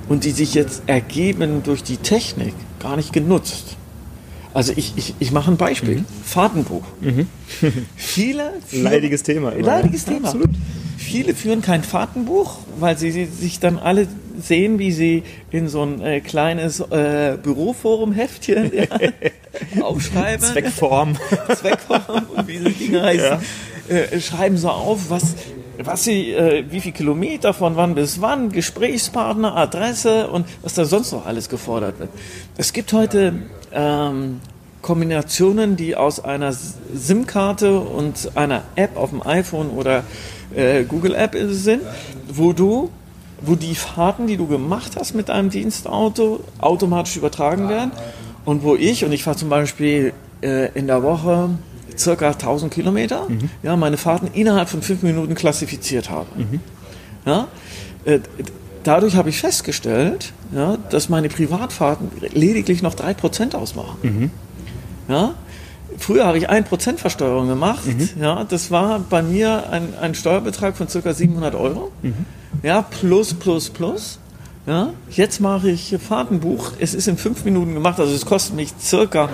und 0.10 0.26
die 0.26 0.32
sich 0.32 0.54
jetzt 0.54 0.84
ergeben 0.88 1.64
durch 1.64 1.82
die 1.84 1.98
Technik, 1.98 2.54
gar 2.80 2.98
nicht 2.98 3.14
genutzt. 3.14 3.78
Also 4.54 4.74
ich, 4.76 4.94
ich, 4.98 5.14
ich 5.20 5.32
mache 5.32 5.52
ein 5.52 5.58
Beispiel. 5.58 5.98
Mhm. 5.98 6.06
Fahrtenbuch. 6.24 6.84
Mhm. 7.02 7.28
viele, 7.96 8.54
viele 8.66 8.84
leidiges 8.84 9.24
Thema. 9.24 9.52
Immer, 9.52 9.68
leidiges 9.68 10.06
ja. 10.06 10.14
Thema. 10.14 10.28
Absolut. 10.28 10.50
Viele 11.10 11.34
führen 11.34 11.64
kein 11.64 11.84
Fahrtenbuch, 11.84 12.60
weil 12.80 12.96
sie 12.98 13.26
sich 13.26 13.60
dann 13.60 13.80
alle 13.80 14.08
sehen, 14.40 14.78
wie 14.78 14.92
sie 14.92 15.24
in 15.50 15.68
so 15.68 15.82
ein 15.82 16.02
äh, 16.02 16.22
kleines 16.22 16.80
äh, 16.80 17.36
Büroforum-Heftchen 17.42 18.72
ja, 18.74 19.82
aufschreiben. 19.84 20.46
Zweckform. 20.46 21.18
Zweckform 21.56 22.28
und 22.36 22.48
wie 22.48 22.60
diese 22.60 22.70
Dinge 22.70 23.02
heißen. 23.02 23.40
Ja. 23.90 23.96
Äh, 23.96 24.22
schreiben 24.22 24.58
so 24.58 24.70
auf, 24.70 25.10
was 25.10 25.36
was 25.82 26.04
sie, 26.04 26.32
äh, 26.32 26.66
wie 26.70 26.82
viel 26.82 26.92
Kilometer 26.92 27.54
von 27.54 27.76
wann 27.76 27.96
bis 27.96 28.22
wann, 28.22 28.52
Gesprächspartner, 28.52 29.56
Adresse 29.56 30.28
und 30.28 30.46
was 30.62 30.74
da 30.74 30.86
sonst 30.86 31.12
noch 31.12 31.26
alles 31.26 31.50
gefordert 31.50 32.00
wird. 32.00 32.10
Es 32.58 32.74
gibt 32.74 32.94
heute 32.94 33.34
ähm, 33.72 34.42
Kombinationen, 34.82 35.76
die 35.76 35.96
aus 35.96 36.24
einer 36.24 36.54
SIM-Karte 36.54 37.80
und 37.80 38.32
einer 38.36 38.64
App 38.76 38.98
auf 38.98 39.10
dem 39.10 39.26
iPhone 39.26 39.70
oder 39.70 40.04
äh, 40.56 40.84
Google 40.84 41.16
App 41.16 41.36
sind, 41.50 41.82
wo 42.28 42.54
du 42.54 42.90
wo 43.42 43.56
die 43.56 43.76
Fahrten, 43.76 44.28
die 44.28 44.38
du 44.38 44.48
gemacht 44.48 44.98
hast 44.98 45.14
mit 45.14 45.30
deinem 45.30 45.50
Dienstauto, 45.50 46.42
automatisch 46.60 47.18
übertragen 47.18 47.70
werden 47.70 47.92
und 48.46 48.64
wo 48.64 48.76
ich, 48.76 49.06
und 49.06 49.12
ich 49.12 49.24
fahre 49.24 49.38
zum 49.38 49.50
Beispiel 49.50 50.14
äh, 50.42 50.72
in 50.74 50.88
der 50.88 51.04
Woche 51.04 51.50
circa 51.98 52.30
1000 52.30 52.74
Kilometer, 52.74 53.28
mhm. 53.30 53.50
ja, 53.64 53.76
meine 53.76 53.98
Fahrten 53.98 54.28
innerhalb 54.34 54.70
von 54.70 54.82
fünf 54.82 55.04
Minuten 55.04 55.36
klassifiziert 55.36 56.10
habe. 56.10 56.28
Mhm. 56.36 56.60
Ja, 57.26 57.48
äh, 58.06 58.20
dadurch 58.84 59.16
habe 59.16 59.30
ich 59.30 59.40
festgestellt, 59.40 60.34
ja, 60.54 60.78
dass 60.90 61.10
meine 61.10 61.30
Privatfahrten 61.30 62.10
lediglich 62.34 62.82
noch 62.82 62.96
3% 62.96 63.56
ausmachen. 63.56 63.98
Mhm. 64.02 64.32
Ja, 65.10 65.34
Früher 65.98 66.26
habe 66.26 66.38
ich 66.38 66.50
1% 66.50 66.98
Versteuerung 66.98 67.48
gemacht. 67.48 67.86
Mhm. 67.86 68.10
Ja, 68.22 68.44
das 68.44 68.72
war 68.72 69.00
bei 69.00 69.22
mir 69.22 69.70
ein, 69.70 69.94
ein 70.00 70.14
Steuerbetrag 70.14 70.78
von 70.78 70.88
ca. 70.88 71.14
700 71.14 71.56
Euro. 71.56 71.92
Mhm. 72.02 72.26
Ja, 72.64 72.84
plus, 72.84 73.34
plus, 73.34 73.70
plus. 73.70 74.20
Ja, 74.68 74.94
jetzt 75.10 75.40
mache 75.42 75.72
ich 75.72 75.96
Fahrtenbuch. 76.08 76.74
Es 76.80 76.94
ist 76.94 77.08
in 77.08 77.18
fünf 77.18 77.44
Minuten 77.44 77.74
gemacht, 77.74 78.00
also 78.00 78.14
es 78.14 78.26
kostet 78.26 78.56
mich 78.56 78.74
circa 78.80 79.30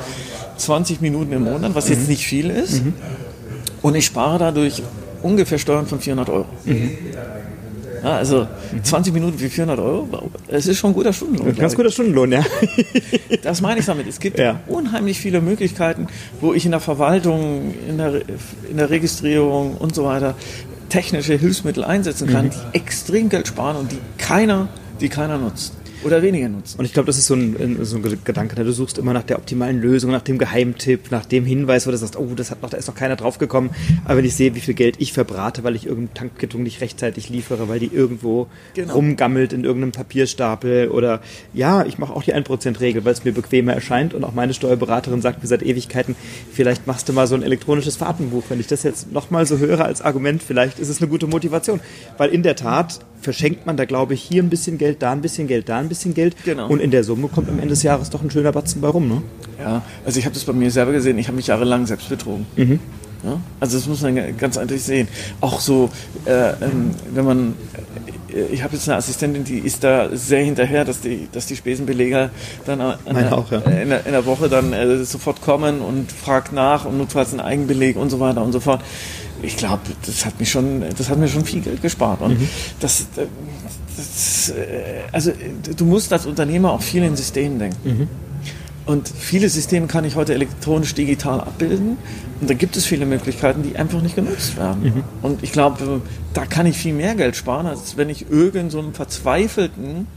20 0.57 1.01
Minuten 1.01 1.33
im 1.33 1.43
Monat, 1.43 1.75
was 1.75 1.87
mhm. 1.89 1.95
jetzt 1.95 2.07
nicht 2.07 2.25
viel 2.25 2.49
ist. 2.49 2.83
Mhm. 2.85 2.93
Und 3.81 3.95
ich 3.95 4.05
spare 4.05 4.39
dadurch 4.39 4.81
ungefähr 5.21 5.57
Steuern 5.57 5.87
von 5.87 5.99
400 5.99 6.29
Euro. 6.29 6.45
Mhm. 6.63 6.91
Ja, 8.05 8.17
also 8.17 8.47
20 8.83 9.15
Minuten 9.15 9.39
für 9.39 9.49
400 9.49 9.79
Euro, 9.79 10.29
es 10.47 10.67
ist 10.67 10.77
schon 10.77 10.91
ein 10.91 10.93
guter 10.93 11.11
Stundenlohn. 11.11 11.47
Ein 11.47 11.55
ganz 11.55 11.75
guter 11.75 11.89
Stundenlohn, 11.89 12.31
ja. 12.33 12.45
Das 13.41 13.61
meine 13.61 13.79
ich 13.79 13.87
damit. 13.87 14.05
Es 14.05 14.19
gibt 14.19 14.37
ja. 14.37 14.59
unheimlich 14.67 15.19
viele 15.19 15.41
Möglichkeiten, 15.41 16.05
wo 16.39 16.53
ich 16.53 16.65
in 16.65 16.71
der 16.71 16.81
Verwaltung, 16.81 17.73
in 17.89 17.97
der, 17.97 18.21
in 18.69 18.77
der 18.77 18.91
Registrierung 18.91 19.75
und 19.77 19.95
so 19.95 20.05
weiter 20.05 20.35
technische 20.89 21.33
Hilfsmittel 21.33 21.83
einsetzen 21.83 22.27
kann, 22.27 22.45
mhm. 22.45 22.51
die 22.51 22.77
extrem 22.77 23.29
Geld 23.29 23.47
sparen 23.47 23.75
und 23.75 23.91
die 23.91 23.97
keiner, 24.19 24.67
die 25.01 25.09
keiner 25.09 25.39
nutzt 25.39 25.73
oder 26.05 26.21
weniger 26.21 26.47
nutzen. 26.47 26.79
Und 26.79 26.85
ich 26.85 26.93
glaube, 26.93 27.07
das 27.07 27.17
ist 27.17 27.27
so 27.27 27.33
ein, 27.33 27.79
so 27.81 27.97
ein 27.97 28.19
Gedanke. 28.23 28.55
Ne? 28.55 28.63
Du 28.63 28.71
suchst 28.71 28.97
immer 28.97 29.13
nach 29.13 29.23
der 29.23 29.37
optimalen 29.37 29.81
Lösung, 29.81 30.11
nach 30.11 30.21
dem 30.21 30.37
Geheimtipp, 30.37 31.11
nach 31.11 31.25
dem 31.25 31.45
Hinweis, 31.45 31.87
wo 31.87 31.91
du 31.91 31.97
sagst, 31.97 32.17
oh, 32.17 32.29
das 32.35 32.51
hat 32.51 32.61
noch, 32.61 32.69
da 32.69 32.77
ist 32.77 32.87
noch 32.87 32.95
keiner 32.95 33.15
draufgekommen. 33.15 33.71
Aber 34.05 34.17
wenn 34.17 34.25
ich 34.25 34.35
sehe, 34.35 34.55
wie 34.55 34.59
viel 34.59 34.73
Geld 34.73 34.95
ich 34.99 35.13
verbrate, 35.13 35.63
weil 35.63 35.75
ich 35.75 35.85
irgendeine 35.85 36.13
Tankkittung 36.13 36.63
nicht 36.63 36.81
rechtzeitig 36.81 37.29
liefere, 37.29 37.67
weil 37.67 37.79
die 37.79 37.87
irgendwo 37.87 38.47
genau. 38.73 38.93
rumgammelt 38.93 39.53
in 39.53 39.63
irgendeinem 39.63 39.91
Papierstapel 39.91 40.89
oder 40.89 41.21
ja, 41.53 41.85
ich 41.85 41.97
mache 41.97 42.13
auch 42.13 42.23
die 42.23 42.33
1%-Regel, 42.33 43.03
weil 43.05 43.13
es 43.13 43.23
mir 43.23 43.33
bequemer 43.33 43.73
erscheint 43.73 44.13
und 44.13 44.23
auch 44.23 44.33
meine 44.33 44.53
Steuerberaterin 44.53 45.21
sagt 45.21 45.41
mir 45.41 45.47
seit 45.47 45.63
Ewigkeiten, 45.63 46.15
vielleicht 46.51 46.87
machst 46.87 47.09
du 47.09 47.13
mal 47.13 47.27
so 47.27 47.35
ein 47.35 47.43
elektronisches 47.43 47.95
Fahrtenbuch. 47.95 48.43
Wenn 48.49 48.59
ich 48.59 48.67
das 48.67 48.83
jetzt 48.83 49.11
nochmal 49.11 49.45
so 49.45 49.57
höre 49.57 49.85
als 49.85 50.01
Argument, 50.01 50.43
vielleicht 50.43 50.79
ist 50.79 50.89
es 50.89 51.01
eine 51.01 51.09
gute 51.09 51.27
Motivation. 51.27 51.79
Weil 52.17 52.29
in 52.29 52.43
der 52.43 52.55
Tat, 52.55 52.99
verschenkt 53.25 53.65
man 53.65 53.75
da, 53.75 53.85
glaube 53.85 54.13
ich, 54.13 54.21
hier 54.21 54.41
ein 54.41 54.49
bisschen 54.49 54.77
Geld, 54.77 55.01
da 55.01 55.11
ein 55.11 55.21
bisschen 55.21 55.47
Geld, 55.47 55.67
da 55.67 55.79
ein 55.79 55.89
bisschen 55.89 56.13
Geld. 56.13 56.35
Genau. 56.45 56.69
Und 56.69 56.79
in 56.79 56.91
der 56.91 57.03
Summe 57.03 57.27
kommt 57.27 57.49
am 57.49 57.57
Ende 57.57 57.69
des 57.69 57.83
Jahres 57.83 58.09
doch 58.11 58.21
ein 58.21 58.29
schöner 58.29 58.51
Batzen 58.51 58.81
bei 58.81 58.87
rum. 58.87 59.09
Ne? 59.09 59.21
Ja, 59.59 59.81
also 60.05 60.19
ich 60.19 60.25
habe 60.25 60.35
das 60.35 60.43
bei 60.43 60.53
mir 60.53 60.69
selber 60.69 60.91
gesehen. 60.91 61.17
Ich 61.17 61.27
habe 61.27 61.35
mich 61.35 61.47
jahrelang 61.47 61.87
selbst 61.87 62.07
betrogen. 62.07 62.45
Mhm. 62.55 62.79
Ja? 63.23 63.41
Also 63.59 63.77
das 63.77 63.87
muss 63.87 64.01
man 64.01 64.37
ganz 64.37 64.57
eindeutig 64.57 64.83
sehen. 64.83 65.07
Auch 65.41 65.59
so, 65.59 65.89
äh, 66.25 66.51
ähm, 66.63 66.91
wenn 67.13 67.25
man 67.25 67.53
äh, 68.29 68.53
ich 68.53 68.63
habe 68.63 68.75
jetzt 68.75 68.87
eine 68.87 68.97
Assistentin, 68.97 69.43
die 69.43 69.57
ist 69.57 69.83
da 69.83 70.09
sehr 70.15 70.43
hinterher, 70.43 70.85
dass 70.85 71.01
die, 71.01 71.27
dass 71.31 71.47
die 71.47 71.55
Spesenbeleger 71.55 72.29
dann 72.65 72.81
eine, 72.81 73.35
auch, 73.35 73.51
ja. 73.51 73.59
in, 73.59 73.89
der, 73.89 74.05
in, 74.05 74.11
der, 74.11 74.25
Woche 74.25 74.49
dann 74.49 74.71
äh, 74.71 75.03
sofort 75.03 75.41
kommen 75.41 75.81
und 75.81 76.11
fragt 76.11 76.53
nach 76.53 76.85
und 76.85 76.97
notfalls 76.99 77.31
einen 77.31 77.39
Eigenbeleg 77.39 77.95
und 77.95 78.11
so 78.11 78.19
weiter 78.19 78.43
und 78.43 78.51
so 78.51 78.59
fort 78.59 78.81
ich 79.41 79.57
glaube, 79.57 79.81
das 80.05 80.25
hat 80.25 80.39
mich 80.39 80.49
schon, 80.49 80.83
das 80.97 81.09
hat 81.09 81.17
mir 81.17 81.27
schon 81.27 81.45
viel 81.45 81.61
Geld 81.61 81.81
gespart. 81.81 82.21
Und 82.21 82.39
mhm. 82.39 82.49
das, 82.79 83.07
das, 83.97 84.49
äh, 84.49 85.01
also 85.11 85.31
du 85.75 85.85
musst 85.85 86.11
als 86.13 86.25
Unternehmer 86.25 86.71
auch 86.71 86.81
viel 86.81 87.03
in 87.03 87.15
Systemen 87.15 87.59
denken. 87.59 87.89
Mhm. 87.89 88.07
Und 88.85 89.07
viele 89.07 89.49
Systeme 89.49 89.87
kann 89.87 90.05
ich 90.05 90.15
heute 90.15 90.33
elektronisch 90.35 90.93
digital 90.93 91.41
abbilden. 91.41 91.97
Und 92.39 92.49
da 92.49 92.53
gibt 92.53 92.77
es 92.77 92.85
viele 92.85 93.05
Möglichkeiten, 93.05 93.63
die 93.63 93.77
einfach 93.77 94.01
nicht 94.01 94.15
genutzt 94.15 94.57
werden. 94.57 94.83
Mhm. 94.83 95.03
Und 95.23 95.43
ich 95.43 95.51
glaube, 95.51 96.01
da 96.33 96.45
kann 96.45 96.67
ich 96.67 96.77
viel 96.77 96.93
mehr 96.93 97.15
Geld 97.15 97.35
sparen, 97.35 97.65
als 97.65 97.97
wenn 97.97 98.09
ich 98.09 98.29
irgendeinen 98.29 98.69
so 98.69 98.83
verzweifelten 98.93 100.07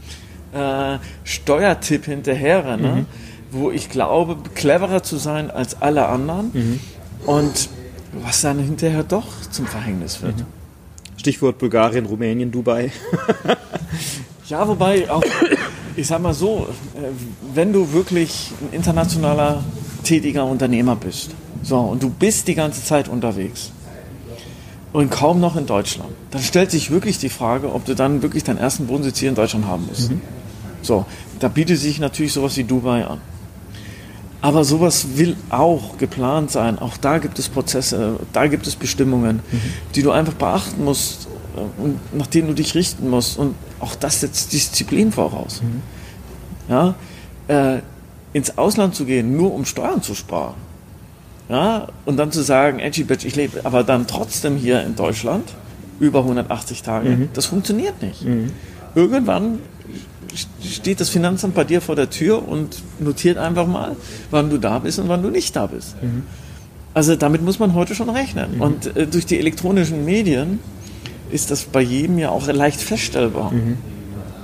äh, 0.53 0.97
Steuertipp 1.23 2.05
hinterher 2.05 2.65
renne, 2.65 2.87
mhm. 2.87 3.05
wo 3.51 3.71
ich 3.71 3.89
glaube, 3.89 4.37
cleverer 4.53 5.01
zu 5.01 5.17
sein 5.17 5.49
als 5.49 5.81
alle 5.81 6.07
anderen. 6.07 6.51
Mhm. 6.53 6.79
Und 7.25 7.69
was 8.13 8.41
dann 8.41 8.59
hinterher 8.59 9.03
doch 9.03 9.27
zum 9.51 9.67
Verhängnis 9.67 10.21
wird. 10.21 10.37
Mhm. 10.37 10.45
Stichwort 11.17 11.57
Bulgarien, 11.57 12.05
Rumänien, 12.05 12.51
Dubai. 12.51 12.91
ja, 14.47 14.67
wobei 14.67 15.09
auch, 15.09 15.23
ich 15.95 16.07
sag 16.07 16.21
mal 16.21 16.33
so, 16.33 16.67
äh, 16.95 17.09
wenn 17.53 17.73
du 17.73 17.91
wirklich 17.91 18.51
ein 18.61 18.73
internationaler 18.73 19.63
tätiger 20.03 20.45
Unternehmer 20.45 20.95
bist, 20.95 21.31
so, 21.61 21.77
und 21.77 22.01
du 22.01 22.09
bist 22.09 22.47
die 22.47 22.55
ganze 22.55 22.83
Zeit 22.83 23.09
unterwegs 23.09 23.71
und 24.93 25.11
kaum 25.11 25.41
noch 25.41 25.57
in 25.57 25.65
Deutschland, 25.65 26.11
dann 26.31 26.41
stellt 26.41 26.71
sich 26.71 26.89
wirklich 26.89 27.17
die 27.17 27.29
Frage, 27.29 27.73
ob 27.73 27.85
du 27.85 27.95
dann 27.95 28.21
wirklich 28.21 28.45
deinen 28.45 28.59
ersten 28.59 28.87
Wohnsitz 28.87 29.19
hier 29.19 29.29
in 29.29 29.35
Deutschland 29.35 29.65
haben 29.65 29.87
musst. 29.87 30.11
Mhm. 30.11 30.21
So, 30.81 31.05
da 31.39 31.49
bietet 31.49 31.79
sich 31.79 31.99
natürlich 31.99 32.31
sowas 32.31 32.55
wie 32.55 32.63
Dubai 32.63 33.05
an. 33.05 33.19
Aber 34.41 34.63
sowas 34.63 35.17
will 35.17 35.35
auch 35.49 35.97
geplant 35.97 36.51
sein. 36.51 36.79
Auch 36.79 36.97
da 36.97 37.17
gibt 37.17 37.39
es 37.39 37.49
Prozesse, 37.49 38.19
da 38.31 38.47
gibt 38.47 38.67
es 38.67 38.75
Bestimmungen, 38.75 39.41
mhm. 39.51 39.61
die 39.95 40.01
du 40.01 40.11
einfach 40.11 40.33
beachten 40.33 40.83
musst 40.83 41.27
äh, 41.55 41.81
und 41.81 41.99
nach 42.13 42.27
denen 42.27 42.47
du 42.47 42.53
dich 42.53 42.73
richten 42.75 43.09
musst. 43.09 43.37
Und 43.37 43.55
auch 43.79 43.95
das 43.95 44.21
setzt 44.21 44.53
Disziplin 44.53 45.11
voraus. 45.11 45.61
Mhm. 45.61 45.81
Ja, 46.69 46.95
äh, 47.47 47.79
ins 48.31 48.57
Ausland 48.57 48.95
zu 48.95 49.05
gehen, 49.05 49.35
nur 49.35 49.53
um 49.53 49.65
Steuern 49.65 50.01
zu 50.01 50.13
sparen. 50.13 50.55
Ja, 51.49 51.87
und 52.05 52.17
dann 52.17 52.31
zu 52.31 52.43
sagen, 52.43 52.79
Edgy 52.79 53.03
Bitch, 53.03 53.25
ich 53.25 53.35
lebe 53.35 53.65
aber 53.65 53.83
dann 53.83 54.05
trotzdem 54.05 54.55
hier 54.55 54.83
in 54.83 54.95
Deutschland 54.95 55.45
über 55.99 56.19
180 56.19 56.83
Tage, 56.83 57.09
mhm. 57.09 57.29
das 57.33 57.47
funktioniert 57.47 58.01
nicht. 58.01 58.23
Mhm. 58.23 58.51
Irgendwann 58.93 59.59
steht 60.63 60.99
das 60.99 61.09
Finanzamt 61.09 61.55
bei 61.55 61.63
dir 61.63 61.81
vor 61.81 61.95
der 61.95 62.09
Tür 62.09 62.47
und 62.47 62.81
notiert 62.99 63.37
einfach 63.37 63.67
mal, 63.67 63.95
wann 64.31 64.49
du 64.49 64.57
da 64.57 64.79
bist 64.79 64.99
und 64.99 65.09
wann 65.09 65.21
du 65.21 65.29
nicht 65.29 65.55
da 65.55 65.67
bist. 65.67 66.01
Mhm. 66.01 66.23
Also 66.93 67.15
damit 67.15 67.41
muss 67.41 67.59
man 67.59 67.73
heute 67.73 67.95
schon 67.95 68.09
rechnen. 68.09 68.55
Mhm. 68.55 68.61
Und 68.61 68.97
äh, 68.97 69.07
durch 69.07 69.25
die 69.25 69.39
elektronischen 69.39 70.05
Medien 70.05 70.59
ist 71.31 71.51
das 71.51 71.65
bei 71.65 71.81
jedem 71.81 72.17
ja 72.17 72.29
auch 72.29 72.47
leicht 72.47 72.81
feststellbar. 72.81 73.51
Mhm. 73.51 73.77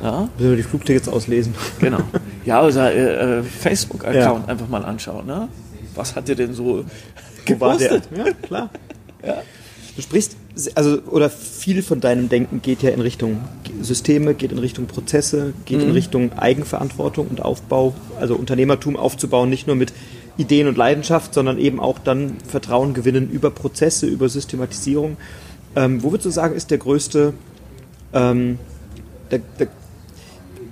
Ja? 0.03 0.29
Müssen 0.37 0.49
wir 0.51 0.57
die 0.57 0.63
Flugtickets 0.63 1.07
auslesen. 1.07 1.55
Genau. 1.79 1.99
Ja, 2.45 2.63
oder 2.63 2.93
äh, 2.93 3.39
äh, 3.39 3.43
Facebook-Account 3.43 4.47
ja. 4.47 4.51
einfach 4.51 4.67
mal 4.67 4.85
anschauen. 4.85 5.25
Ne? 5.25 5.47
Was 5.95 6.15
hat 6.15 6.27
dir 6.27 6.35
denn 6.35 6.53
so 6.53 6.85
gepostet? 7.43 8.07
Ja, 8.15 8.25
klar. 8.41 8.69
Ja. 9.25 9.37
Du 9.95 10.01
sprichst, 10.01 10.37
also, 10.75 10.99
oder 11.07 11.29
viel 11.29 11.83
von 11.83 11.99
deinem 11.99 12.29
Denken 12.29 12.61
geht 12.61 12.81
ja 12.81 12.91
in 12.91 13.01
Richtung 13.01 13.41
Systeme, 13.81 14.33
geht 14.33 14.51
in 14.51 14.59
Richtung 14.59 14.85
Prozesse, 14.87 15.53
geht 15.65 15.79
mhm. 15.79 15.85
in 15.85 15.91
Richtung 15.91 16.33
Eigenverantwortung 16.33 17.27
und 17.27 17.41
Aufbau, 17.41 17.93
also 18.19 18.35
Unternehmertum 18.35 18.95
aufzubauen, 18.95 19.49
nicht 19.49 19.67
nur 19.67 19.75
mit 19.75 19.91
Ideen 20.37 20.67
und 20.67 20.77
Leidenschaft, 20.77 21.33
sondern 21.33 21.57
eben 21.57 21.79
auch 21.79 21.99
dann 21.99 22.37
Vertrauen 22.47 22.93
gewinnen 22.93 23.29
über 23.29 23.51
Prozesse, 23.51 24.05
über 24.05 24.29
Systematisierung. 24.29 25.17
Ähm, 25.75 26.03
wo 26.03 26.11
würdest 26.11 26.25
du 26.25 26.29
sagen, 26.29 26.55
ist 26.55 26.71
der 26.71 26.77
größte, 26.77 27.33
ähm, 28.13 28.57
der, 29.31 29.41
der, 29.59 29.67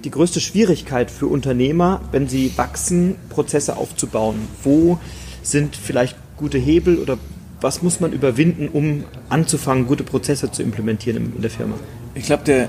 die 0.03 0.11
größte 0.11 0.39
Schwierigkeit 0.39 1.11
für 1.11 1.27
Unternehmer, 1.27 2.01
wenn 2.11 2.27
sie 2.27 2.53
wachsen, 2.57 3.15
Prozesse 3.29 3.77
aufzubauen? 3.77 4.47
Wo 4.63 4.97
sind 5.41 5.75
vielleicht 5.75 6.15
gute 6.37 6.57
Hebel 6.57 6.97
oder 6.97 7.17
was 7.63 7.81
muss 7.81 8.01
man 8.01 8.11
überwinden, 8.11 8.67
um 8.67 9.05
anzufangen, 9.29 9.87
gute 9.87 10.03
Prozesse 10.03 10.51
zu 10.51 10.61
implementieren 10.61 11.31
in 11.33 11.41
der 11.41 11.49
Firma? 11.49 11.75
Ich 12.13 12.25
glaube, 12.25 12.43
der 12.43 12.67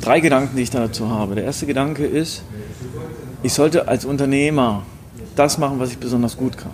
drei 0.00 0.20
Gedanken, 0.20 0.56
die 0.56 0.62
ich 0.62 0.70
dazu 0.70 1.10
habe. 1.10 1.34
Der 1.34 1.44
erste 1.44 1.66
Gedanke 1.66 2.06
ist, 2.06 2.44
ich 3.42 3.52
sollte 3.52 3.88
als 3.88 4.04
Unternehmer 4.04 4.84
das 5.34 5.58
machen, 5.58 5.80
was 5.80 5.90
ich 5.90 5.98
besonders 5.98 6.36
gut 6.36 6.56
kann. 6.56 6.70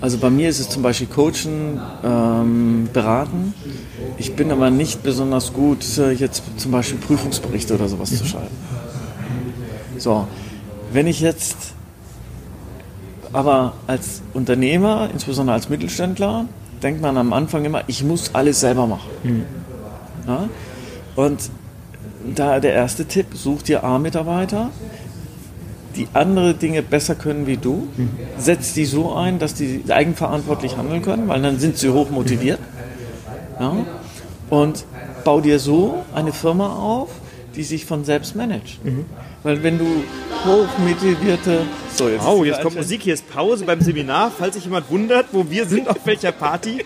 Also 0.00 0.18
bei 0.18 0.30
mir 0.30 0.48
ist 0.48 0.58
es 0.58 0.68
zum 0.68 0.82
Beispiel 0.82 1.06
Coachen, 1.06 1.80
ähm, 2.04 2.88
beraten. 2.92 3.54
Ich 4.18 4.34
bin 4.34 4.50
aber 4.50 4.68
nicht 4.68 5.04
besonders 5.04 5.52
gut, 5.52 5.86
äh, 5.96 6.10
jetzt 6.10 6.42
zum 6.56 6.72
Beispiel 6.72 6.98
Prüfungsberichte 6.98 7.74
oder 7.74 7.88
sowas 7.88 8.10
zu 8.10 8.26
schreiben. 8.26 8.56
So, 9.96 10.26
wenn 10.92 11.06
ich 11.06 11.20
jetzt 11.20 11.71
aber 13.32 13.74
als 13.86 14.22
Unternehmer, 14.34 15.08
insbesondere 15.12 15.54
als 15.54 15.68
Mittelständler, 15.68 16.46
denkt 16.82 17.00
man 17.00 17.16
am 17.16 17.32
Anfang 17.32 17.64
immer, 17.64 17.82
ich 17.86 18.04
muss 18.04 18.34
alles 18.34 18.60
selber 18.60 18.86
machen. 18.86 19.10
Mhm. 19.22 19.44
Ja? 20.26 20.48
Und 21.16 21.50
da 22.34 22.60
der 22.60 22.74
erste 22.74 23.06
Tipp, 23.06 23.26
such 23.34 23.62
dir 23.62 23.84
A-Mitarbeiter, 23.84 24.70
die 25.96 26.08
andere 26.14 26.54
Dinge 26.54 26.82
besser 26.82 27.14
können 27.14 27.46
wie 27.46 27.56
du, 27.56 27.88
mhm. 27.96 28.10
setz 28.38 28.74
die 28.74 28.84
so 28.84 29.14
ein, 29.14 29.38
dass 29.38 29.54
die 29.54 29.84
eigenverantwortlich 29.88 30.76
handeln 30.76 31.02
können, 31.02 31.28
weil 31.28 31.42
dann 31.42 31.58
sind 31.58 31.76
sie 31.76 31.90
hoch 31.90 32.10
motiviert. 32.10 32.58
Ja? 33.60 33.76
Und 34.50 34.84
bau 35.24 35.40
dir 35.40 35.58
so 35.58 36.04
eine 36.14 36.32
Firma 36.32 36.74
auf, 36.74 37.10
die 37.54 37.62
sich 37.62 37.84
von 37.86 38.04
selbst 38.04 38.34
managt. 38.34 38.84
Mhm. 38.84 39.04
Weil 39.42 39.62
wenn 39.62 39.78
du 39.78 40.04
hochmotivierte... 40.44 41.62
So, 41.94 42.08
jetzt, 42.08 42.26
oh, 42.26 42.44
jetzt 42.44 42.60
kommt 42.62 42.76
Musik, 42.76 43.02
hier 43.02 43.14
ist 43.14 43.28
Pause 43.30 43.64
beim 43.64 43.80
Seminar, 43.80 44.30
falls 44.36 44.54
sich 44.54 44.64
jemand 44.64 44.90
wundert, 44.90 45.26
wo 45.32 45.50
wir 45.50 45.66
sind, 45.66 45.88
auf 45.88 46.04
welcher 46.04 46.32
Party. 46.32 46.84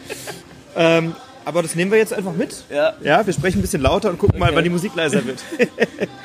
ähm, 0.76 1.14
aber 1.44 1.62
das 1.62 1.74
nehmen 1.74 1.90
wir 1.92 1.98
jetzt 1.98 2.12
einfach 2.12 2.32
mit. 2.32 2.64
Ja. 2.70 2.94
Ja, 3.02 3.24
wir 3.24 3.32
sprechen 3.32 3.58
ein 3.58 3.62
bisschen 3.62 3.82
lauter 3.82 4.10
und 4.10 4.18
gucken 4.18 4.40
okay. 4.40 4.50
mal, 4.50 4.56
wann 4.56 4.64
die 4.64 4.70
Musik 4.70 4.92
leiser 4.96 5.24
wird. 5.24 5.38
ja, 5.58 5.66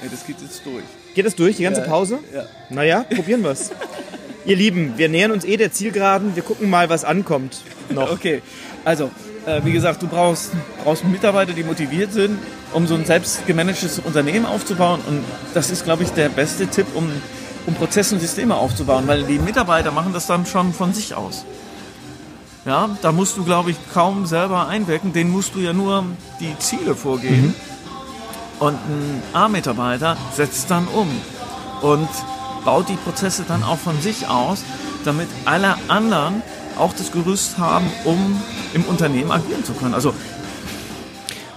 das 0.10 0.26
geht 0.26 0.38
jetzt 0.42 0.66
durch. 0.66 0.84
Geht 1.14 1.26
das 1.26 1.36
durch, 1.36 1.58
die 1.58 1.64
ganze 1.64 1.82
ja. 1.82 1.88
Pause? 1.88 2.20
Ja. 2.34 2.46
Naja, 2.70 3.04
probieren 3.04 3.44
wir 3.44 3.52
es. 3.52 3.72
Ihr 4.46 4.56
Lieben, 4.56 4.94
wir 4.98 5.10
nähern 5.10 5.32
uns 5.32 5.46
eh 5.46 5.58
der 5.58 5.72
Zielgeraden. 5.72 6.36
Wir 6.36 6.42
gucken 6.42 6.70
mal, 6.70 6.90
was 6.90 7.04
ankommt. 7.04 7.62
Noch. 7.90 8.12
Okay, 8.12 8.42
also 8.84 9.12
äh, 9.46 9.62
wie 9.64 9.72
gesagt, 9.72 10.02
du 10.02 10.08
brauchst, 10.08 10.52
brauchst 10.84 11.04
Mitarbeiter, 11.04 11.54
die 11.54 11.64
motiviert 11.64 12.14
sind, 12.14 12.40
um 12.74 12.88
so 12.88 12.96
ein 12.96 13.06
selbst 13.06 13.46
gemanagtes 13.48 14.00
Unternehmen 14.00 14.46
aufzubauen. 14.46 15.00
Und 15.08 15.24
das 15.54 15.70
ist, 15.70 15.84
glaube 15.84 16.04
ich, 16.04 16.12
der 16.12 16.30
beste 16.30 16.68
Tipp, 16.68 16.88
um, 16.94 17.10
um 17.66 17.74
Prozesse 17.76 18.16
und 18.16 18.22
Systeme 18.22 18.56
aufzubauen, 18.56 19.08
weil 19.08 19.24
die 19.24 19.40
Mitarbeiter 19.40 19.92
machen 19.92 20.14
das 20.14 20.28
dann 20.28 20.46
schon 20.46 20.74
von 20.74 20.94
sich 20.94 21.16
aus. 21.16 21.46
Ja, 22.66 22.90
da 23.02 23.12
musst 23.12 23.38
du, 23.38 23.44
glaube 23.44 23.72
ich, 23.72 23.78
kaum 23.92 24.28
selber 24.28 24.68
einwirken. 24.68 25.14
Den 25.14 25.32
musst 25.32 25.56
du 25.56 25.60
ja 25.60 25.74
nur 25.74 26.06
die 26.40 26.56
Ziele 26.60 26.94
vorgeben. 26.94 27.48
Mhm. 27.48 27.56
Und 28.60 28.76
ein 28.76 29.24
A-Mitarbeiter 29.34 30.16
setzt 30.36 30.70
dann 30.70 30.88
um 30.88 31.10
und 31.82 32.08
baut 32.64 32.90
die 32.90 32.96
Prozesse 32.96 33.44
dann 33.48 33.64
auch 33.64 33.80
von 33.80 34.00
sich 34.02 34.28
aus, 34.28 34.64
damit 35.04 35.28
alle 35.46 35.76
anderen 35.88 36.44
auch 36.82 36.94
das 36.94 37.12
Gerüst 37.12 37.58
haben, 37.58 37.86
um 38.06 38.42
im 38.74 38.84
Unternehmen 38.84 39.32
agieren 39.32 39.64
zu 39.64 39.74
können. 39.74 39.94
Also 39.94 40.14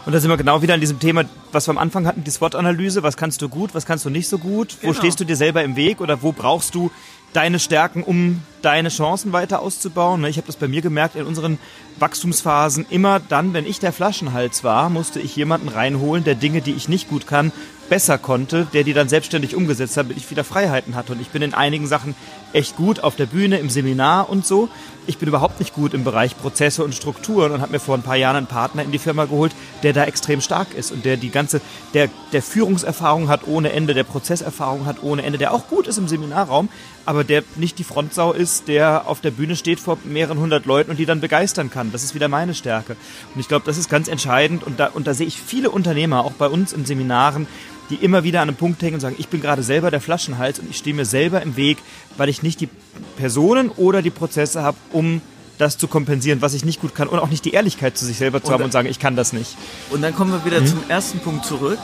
und 0.07 0.13
da 0.13 0.21
sind 0.21 0.29
wir 0.29 0.37
genau 0.37 0.61
wieder 0.61 0.75
an 0.75 0.81
diesem 0.81 0.99
Thema, 0.99 1.25
was 1.51 1.67
wir 1.67 1.71
am 1.71 1.79
Anfang 1.79 2.07
hatten, 2.07 2.25
die 2.25 2.31
SWOT-Analyse. 2.31 3.03
Was 3.03 3.17
kannst 3.17 3.41
du 3.41 3.49
gut, 3.49 3.75
was 3.75 3.87
kannst 3.87 4.05
du 4.05 4.11
nicht 4.11 4.29
so 4.29 4.37
gut? 4.37 4.77
Genau. 4.81 4.93
Wo 4.93 4.95
stehst 4.99 5.19
du 5.19 5.25
dir 5.25 5.37
selber 5.37 5.65
im 5.65 5.77
Weg 5.77 6.03
oder 6.03 6.23
wo 6.23 6.33
brauchst 6.33 6.75
du 6.75 6.91
deine 7.33 7.59
Stärken, 7.59 8.03
um 8.03 8.43
deine 8.61 8.91
Chancen 8.91 9.33
weiter 9.33 9.61
auszubauen? 9.61 10.21
Ne, 10.21 10.29
ich 10.29 10.37
habe 10.37 10.47
das 10.47 10.57
bei 10.57 10.69
mir 10.69 10.83
gemerkt 10.83 11.17
in 11.17 11.25
unseren 11.25 11.59
Wachstumsphasen. 11.99 12.85
Immer 12.91 13.19
dann, 13.19 13.55
wenn 13.55 13.67
ich 13.67 13.81
der 13.81 13.95
Flaschenhals 13.95 14.63
war, 14.63 14.91
musste 14.91 15.21
ich 15.21 15.37
jemanden 15.37 15.69
reinholen, 15.69 16.23
der 16.23 16.35
Dinge, 16.35 16.61
die 16.61 16.73
ich 16.73 16.89
nicht 16.89 17.09
gut 17.09 17.27
kann, 17.27 17.51
besser 17.89 18.19
konnte, 18.19 18.67
der 18.75 18.85
die 18.85 18.93
dann 18.93 19.09
selbstständig 19.09 19.55
umgesetzt 19.57 19.97
hat, 19.97 20.05
damit 20.05 20.19
ich 20.19 20.31
wieder 20.31 20.45
Freiheiten 20.45 20.97
hatte. 20.97 21.13
Und 21.13 21.21
ich 21.21 21.29
bin 21.29 21.41
in 21.43 21.55
einigen 21.55 21.87
Sachen 21.87 22.15
echt 22.53 22.77
gut 22.77 23.01
auf 23.01 23.17
der 23.17 23.27
Bühne, 23.27 23.59
im 23.59 23.71
Seminar 23.71 24.29
und 24.29 24.47
so. 24.47 24.69
Ich 25.07 25.19
bin 25.19 25.29
überhaupt 25.29 25.61
nicht 25.61 25.75
gut 25.75 25.93
im 25.93 26.03
Bereich 26.03 26.37
Prozesse 26.37 26.83
und 26.83 26.95
Strukturen 26.95 27.53
und 27.53 27.61
habe 27.61 27.73
mir 27.73 27.79
vor 27.79 27.95
ein 27.95 28.03
paar 28.03 28.17
Jahren 28.17 28.37
einen 28.37 28.47
Partner 28.47 28.83
in 28.83 28.91
die 28.91 28.99
Firma 28.99 29.27
geholt, 29.27 29.53
der 29.83 29.93
da 29.93 30.05
extrem 30.05 30.41
stark 30.41 30.73
ist 30.75 30.93
und 30.93 31.05
der 31.05 31.19
die 31.19 31.29
ganze, 31.29 31.61
der, 31.93 32.09
der 32.33 32.43
Führungserfahrung 32.43 33.29
hat 33.29 33.47
ohne 33.47 33.73
Ende, 33.73 33.93
der 33.93 34.05
Prozesserfahrung 34.05 34.87
hat 34.87 35.03
ohne 35.03 35.23
Ende, 35.23 35.37
der 35.37 35.53
auch 35.53 35.69
gut 35.69 35.87
ist 35.89 35.99
im 35.99 36.09
Seminarraum, 36.09 36.71
aber 37.05 37.23
der 37.23 37.43
nicht 37.57 37.79
die 37.79 37.85
Frontsau 37.85 38.33
ist, 38.33 38.67
der 38.67 39.07
auf 39.07 39.21
der 39.21 39.31
Bühne 39.31 39.57
steht 39.57 39.79
vor 39.79 39.99
mehreren 40.05 40.39
hundert 40.39 40.65
Leuten 40.65 40.91
und 40.91 40.99
die 40.99 41.07
dann 41.07 41.21
begeistern 41.21 41.71
kann. 41.71 41.93
Das 41.93 42.03
ist 42.03 42.15
wieder 42.15 42.29
meine 42.29 42.55
Stärke. 42.55 42.97
Und 43.35 43.41
ich 43.41 43.49
glaube, 43.49 43.67
das 43.67 43.77
ist 43.77 43.91
ganz 43.91 44.09
entscheidend 44.09 44.65
und 44.65 44.81
da, 44.81 44.87
und 44.87 45.07
da 45.07 45.13
sehe 45.13 45.27
ich 45.27 45.39
viele 45.39 45.71
Unternehmer, 45.71 46.25
auch 46.25 46.33
bei 46.33 46.47
uns 46.47 46.73
in 46.73 46.87
Seminaren, 46.87 47.47
die 47.91 47.97
immer 47.97 48.25
wieder 48.25 48.41
an 48.41 48.49
einem 48.49 48.57
Punkt 48.57 48.83
hängen 48.83 48.95
und 48.95 49.01
sagen, 49.01 49.17
ich 49.19 49.29
bin 49.29 49.41
gerade 49.41 49.63
selber 49.63 49.91
der 49.91 50.01
Flaschenhals 50.01 50.59
und 50.59 50.71
ich 50.71 50.79
stehe 50.79 50.95
mir 50.95 51.05
selber 51.05 51.43
im 51.43 51.57
Weg, 51.57 51.79
weil 52.17 52.29
ich 52.29 52.43
nicht 52.43 52.61
die 52.61 52.69
Personen 53.17 53.69
oder 53.71 54.03
die 54.03 54.11
Prozesse 54.11 54.63
habe, 54.63 54.77
um 54.93 55.21
das 55.59 55.79
zu 55.79 55.87
kompensieren, 55.87 56.43
was 56.43 56.55
ich 56.55 56.65
nicht 56.65 56.81
gut 56.81 56.95
kann 56.95 57.09
und 57.09 57.19
auch 57.19 57.29
nicht 57.29 57.45
die 57.45 57.53
Ehrlichkeit 57.53 57.97
zu 57.97 58.05
sich 58.05 58.17
selber 58.17 58.43
zu 58.43 58.49
und 58.49 58.55
haben 58.55 58.65
und 58.65 58.73
sagen, 58.73 58.89
ich 58.89 58.99
kann 58.99 59.17
das 59.17 59.33
nicht. 59.33 59.57
Und 59.91 60.03
dann 60.03 60.15
kommen 60.15 60.33
wir 60.33 60.45
wieder 60.45 60.61
mhm. 60.61 60.67
zum 60.67 60.79
ersten 60.89 61.21
Punkt 61.21 61.45
zurück, 61.45 61.79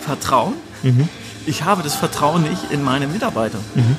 Vertrauen. 0.00 0.54
Mhm. 0.82 1.08
Ich 1.46 1.64
habe 1.64 1.82
das 1.82 1.94
Vertrauen 1.94 2.42
nicht 2.42 2.70
in 2.70 2.82
meine 2.82 3.06
Mitarbeiter. 3.06 3.58
Mhm. 3.74 3.96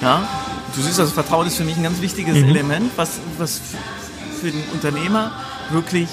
Ja, 0.00 0.26
du 0.74 0.80
siehst, 0.80 0.98
also 0.98 1.12
Vertrauen 1.12 1.46
ist 1.46 1.56
für 1.56 1.64
mich 1.64 1.76
ein 1.76 1.82
ganz 1.82 2.00
wichtiges 2.00 2.36
mhm. 2.36 2.48
Element, 2.48 2.90
was, 2.96 3.20
was 3.38 3.60
für 4.40 4.50
den 4.50 4.62
Unternehmer 4.72 5.32
wirklich 5.70 6.08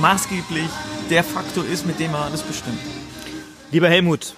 maßgeblich 0.00 0.68
der 1.10 1.22
Faktor 1.22 1.64
ist, 1.66 1.86
mit 1.86 2.00
dem 2.00 2.14
er 2.14 2.24
alles 2.24 2.42
bestimmt. 2.42 2.80
Lieber 3.74 3.88
Helmut, 3.88 4.36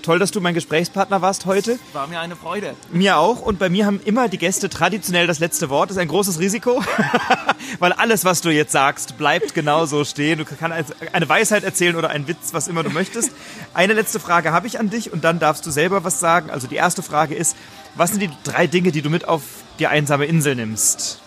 toll, 0.00 0.18
dass 0.18 0.30
du 0.30 0.40
mein 0.40 0.54
Gesprächspartner 0.54 1.20
warst 1.20 1.44
heute. 1.44 1.78
War 1.92 2.06
mir 2.06 2.18
eine 2.18 2.34
Freude. 2.34 2.74
Mir 2.90 3.18
auch. 3.18 3.42
Und 3.42 3.58
bei 3.58 3.68
mir 3.68 3.84
haben 3.84 4.00
immer 4.06 4.30
die 4.30 4.38
Gäste 4.38 4.70
traditionell 4.70 5.26
das 5.26 5.38
letzte 5.38 5.68
Wort. 5.68 5.90
Das 5.90 5.98
ist 5.98 6.00
ein 6.00 6.08
großes 6.08 6.38
Risiko, 6.38 6.82
weil 7.78 7.92
alles, 7.92 8.24
was 8.24 8.40
du 8.40 8.48
jetzt 8.48 8.72
sagst, 8.72 9.18
bleibt 9.18 9.52
genauso 9.52 10.02
stehen. 10.06 10.38
Du 10.38 10.46
kannst 10.46 10.94
eine 11.12 11.28
Weisheit 11.28 11.62
erzählen 11.62 11.94
oder 11.94 12.08
einen 12.08 12.26
Witz, 12.26 12.54
was 12.54 12.68
immer 12.68 12.82
du 12.82 12.88
möchtest. 12.88 13.32
Eine 13.74 13.92
letzte 13.92 14.18
Frage 14.18 14.50
habe 14.50 14.66
ich 14.66 14.80
an 14.80 14.88
dich 14.88 15.12
und 15.12 15.24
dann 15.24 15.40
darfst 15.40 15.66
du 15.66 15.70
selber 15.70 16.02
was 16.02 16.18
sagen. 16.18 16.48
Also 16.48 16.68
die 16.68 16.76
erste 16.76 17.02
Frage 17.02 17.34
ist, 17.34 17.54
was 17.96 18.12
sind 18.12 18.20
die 18.20 18.30
drei 18.44 18.66
Dinge, 18.66 18.92
die 18.92 19.02
du 19.02 19.10
mit 19.10 19.28
auf 19.28 19.42
die 19.78 19.88
einsame 19.88 20.24
Insel 20.24 20.54
nimmst? 20.54 21.20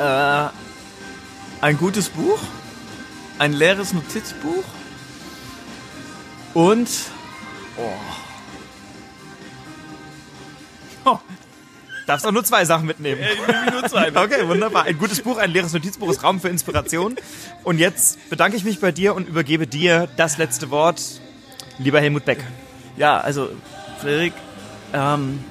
Äh, 0.00 0.48
ein 1.60 1.78
gutes 1.78 2.08
Buch 2.08 2.40
ein 3.38 3.52
leeres 3.52 3.92
Notizbuch 3.92 4.64
und 6.54 6.88
oh. 7.76 7.92
oh. 11.04 11.18
Darfst 12.06 12.26
auch 12.26 12.32
nur 12.32 12.44
zwei 12.44 12.64
Sachen 12.66 12.86
mitnehmen. 12.86 13.22
Ich 13.22 13.46
nehme 13.46 13.70
nur 13.70 13.88
zwei. 13.88 14.08
okay, 14.14 14.46
wunderbar. 14.46 14.84
Ein 14.84 14.98
gutes 14.98 15.22
Buch, 15.22 15.38
ein 15.38 15.50
leeres 15.50 15.72
Notizbuch 15.72 16.10
ist 16.10 16.22
Raum 16.22 16.38
für 16.38 16.48
Inspiration. 16.48 17.16
Und 17.62 17.78
jetzt 17.78 18.28
bedanke 18.28 18.56
ich 18.56 18.64
mich 18.64 18.78
bei 18.78 18.92
dir 18.92 19.14
und 19.14 19.26
übergebe 19.26 19.66
dir 19.66 20.06
das 20.16 20.36
letzte 20.36 20.70
Wort, 20.70 21.00
lieber 21.78 22.00
Helmut 22.00 22.26
Beck. 22.26 22.44
Ja, 22.98 23.18
also 23.18 23.48
Frederik, 24.00 24.34
ähm, 24.92 25.42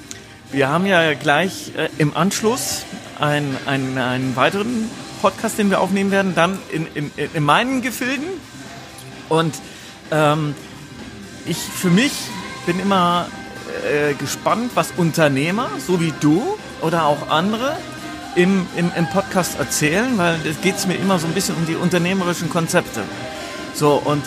wir 0.52 0.69
haben 0.69 0.86
ja 0.86 1.15
gleich 1.15 1.72
äh, 1.76 1.89
im 1.98 2.15
Anschluss 2.15 2.86
einen, 3.19 3.58
einen, 3.65 3.98
einen 3.98 4.36
weiteren 4.36 4.89
Podcast, 5.24 5.58
den 5.58 5.70
wir 5.70 5.80
aufnehmen 5.80 6.12
werden, 6.12 6.36
dann 6.36 6.60
in, 6.70 6.86
in, 6.96 7.12
in 7.34 7.44
meinen 7.44 7.82
Gefilden. 7.82 8.28
Und 9.30 9.56
ähm, 10.12 10.54
ich 11.46 11.58
für 11.58 11.90
mich 11.90 12.12
bin 12.66 12.78
immer 12.78 13.28
äh, 13.90 14.16
gespannt, 14.16 14.72
was 14.76 14.92
Unternehmer, 14.98 15.70
so 15.88 16.02
wie 16.02 16.14
du 16.20 16.44
oder 16.82 17.06
auch 17.06 17.30
andere, 17.30 17.78
im, 18.36 18.68
im, 18.76 18.92
im 18.98 19.08
Podcast 19.08 19.58
erzählen, 19.60 20.18
weil 20.18 20.46
es 20.46 20.60
geht 20.60 20.86
mir 20.88 20.96
immer 20.96 21.18
so 21.20 21.28
ein 21.28 21.34
bisschen 21.34 21.56
um 21.56 21.66
die 21.66 21.76
unternehmerischen 21.76 22.50
Konzepte. 22.50 23.04
So, 23.74 23.94
und 24.04 24.24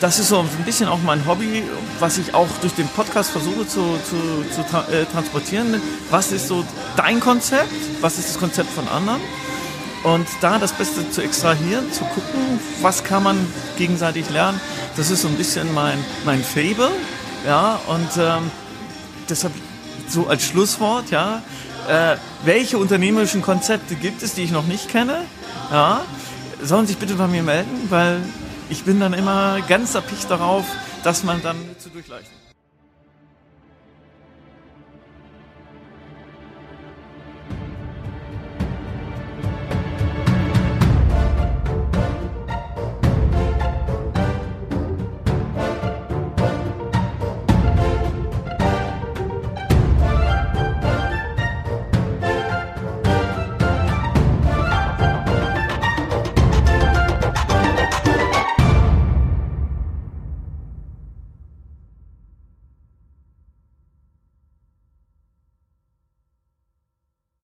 das 0.00 0.20
ist 0.20 0.28
so 0.28 0.38
ein 0.38 0.64
bisschen 0.64 0.88
auch 0.88 1.00
mein 1.04 1.26
Hobby, 1.26 1.64
was 1.98 2.18
ich 2.18 2.34
auch 2.34 2.48
durch 2.60 2.74
den 2.74 2.86
Podcast 2.86 3.30
versuche 3.30 3.66
zu, 3.66 3.98
zu, 4.08 4.44
zu 4.54 4.62
tra 4.70 4.86
äh, 4.92 5.06
transportieren. 5.06 5.82
Was 6.08 6.30
ist 6.30 6.46
so 6.46 6.64
dein 6.96 7.18
Konzept? 7.18 7.72
Was 8.00 8.18
ist 8.18 8.28
das 8.28 8.38
Konzept 8.38 8.70
von 8.70 8.86
anderen? 8.86 9.20
Und 10.02 10.26
da 10.40 10.58
das 10.58 10.72
Beste 10.72 11.10
zu 11.10 11.20
extrahieren, 11.22 11.92
zu 11.92 12.04
gucken, 12.04 12.60
was 12.80 13.02
kann 13.02 13.22
man 13.22 13.36
gegenseitig 13.76 14.30
lernen, 14.30 14.60
das 14.96 15.10
ist 15.10 15.22
so 15.22 15.28
ein 15.28 15.36
bisschen 15.36 15.72
mein, 15.74 15.98
mein 16.24 16.42
Fable. 16.42 16.90
Ja, 17.44 17.80
und 17.86 18.08
ähm, 18.18 18.50
deshalb 19.28 19.52
so 20.08 20.26
als 20.28 20.44
Schlusswort, 20.44 21.10
ja, 21.10 21.42
äh, 21.88 22.16
welche 22.44 22.78
unternehmerischen 22.78 23.42
Konzepte 23.42 23.94
gibt 23.94 24.22
es, 24.22 24.34
die 24.34 24.42
ich 24.42 24.50
noch 24.50 24.66
nicht 24.66 24.88
kenne? 24.88 25.22
Ja, 25.70 26.02
sollen 26.62 26.86
sich 26.86 26.98
bitte 26.98 27.14
bei 27.14 27.26
mir 27.26 27.42
melden, 27.42 27.88
weil 27.90 28.20
ich 28.68 28.84
bin 28.84 29.00
dann 29.00 29.12
immer 29.12 29.60
ganz 29.68 29.94
erpicht 29.94 30.30
darauf, 30.30 30.64
dass 31.04 31.22
man 31.22 31.42
dann 31.42 31.56
zu 31.78 31.88
durchleuchten. 31.88 32.45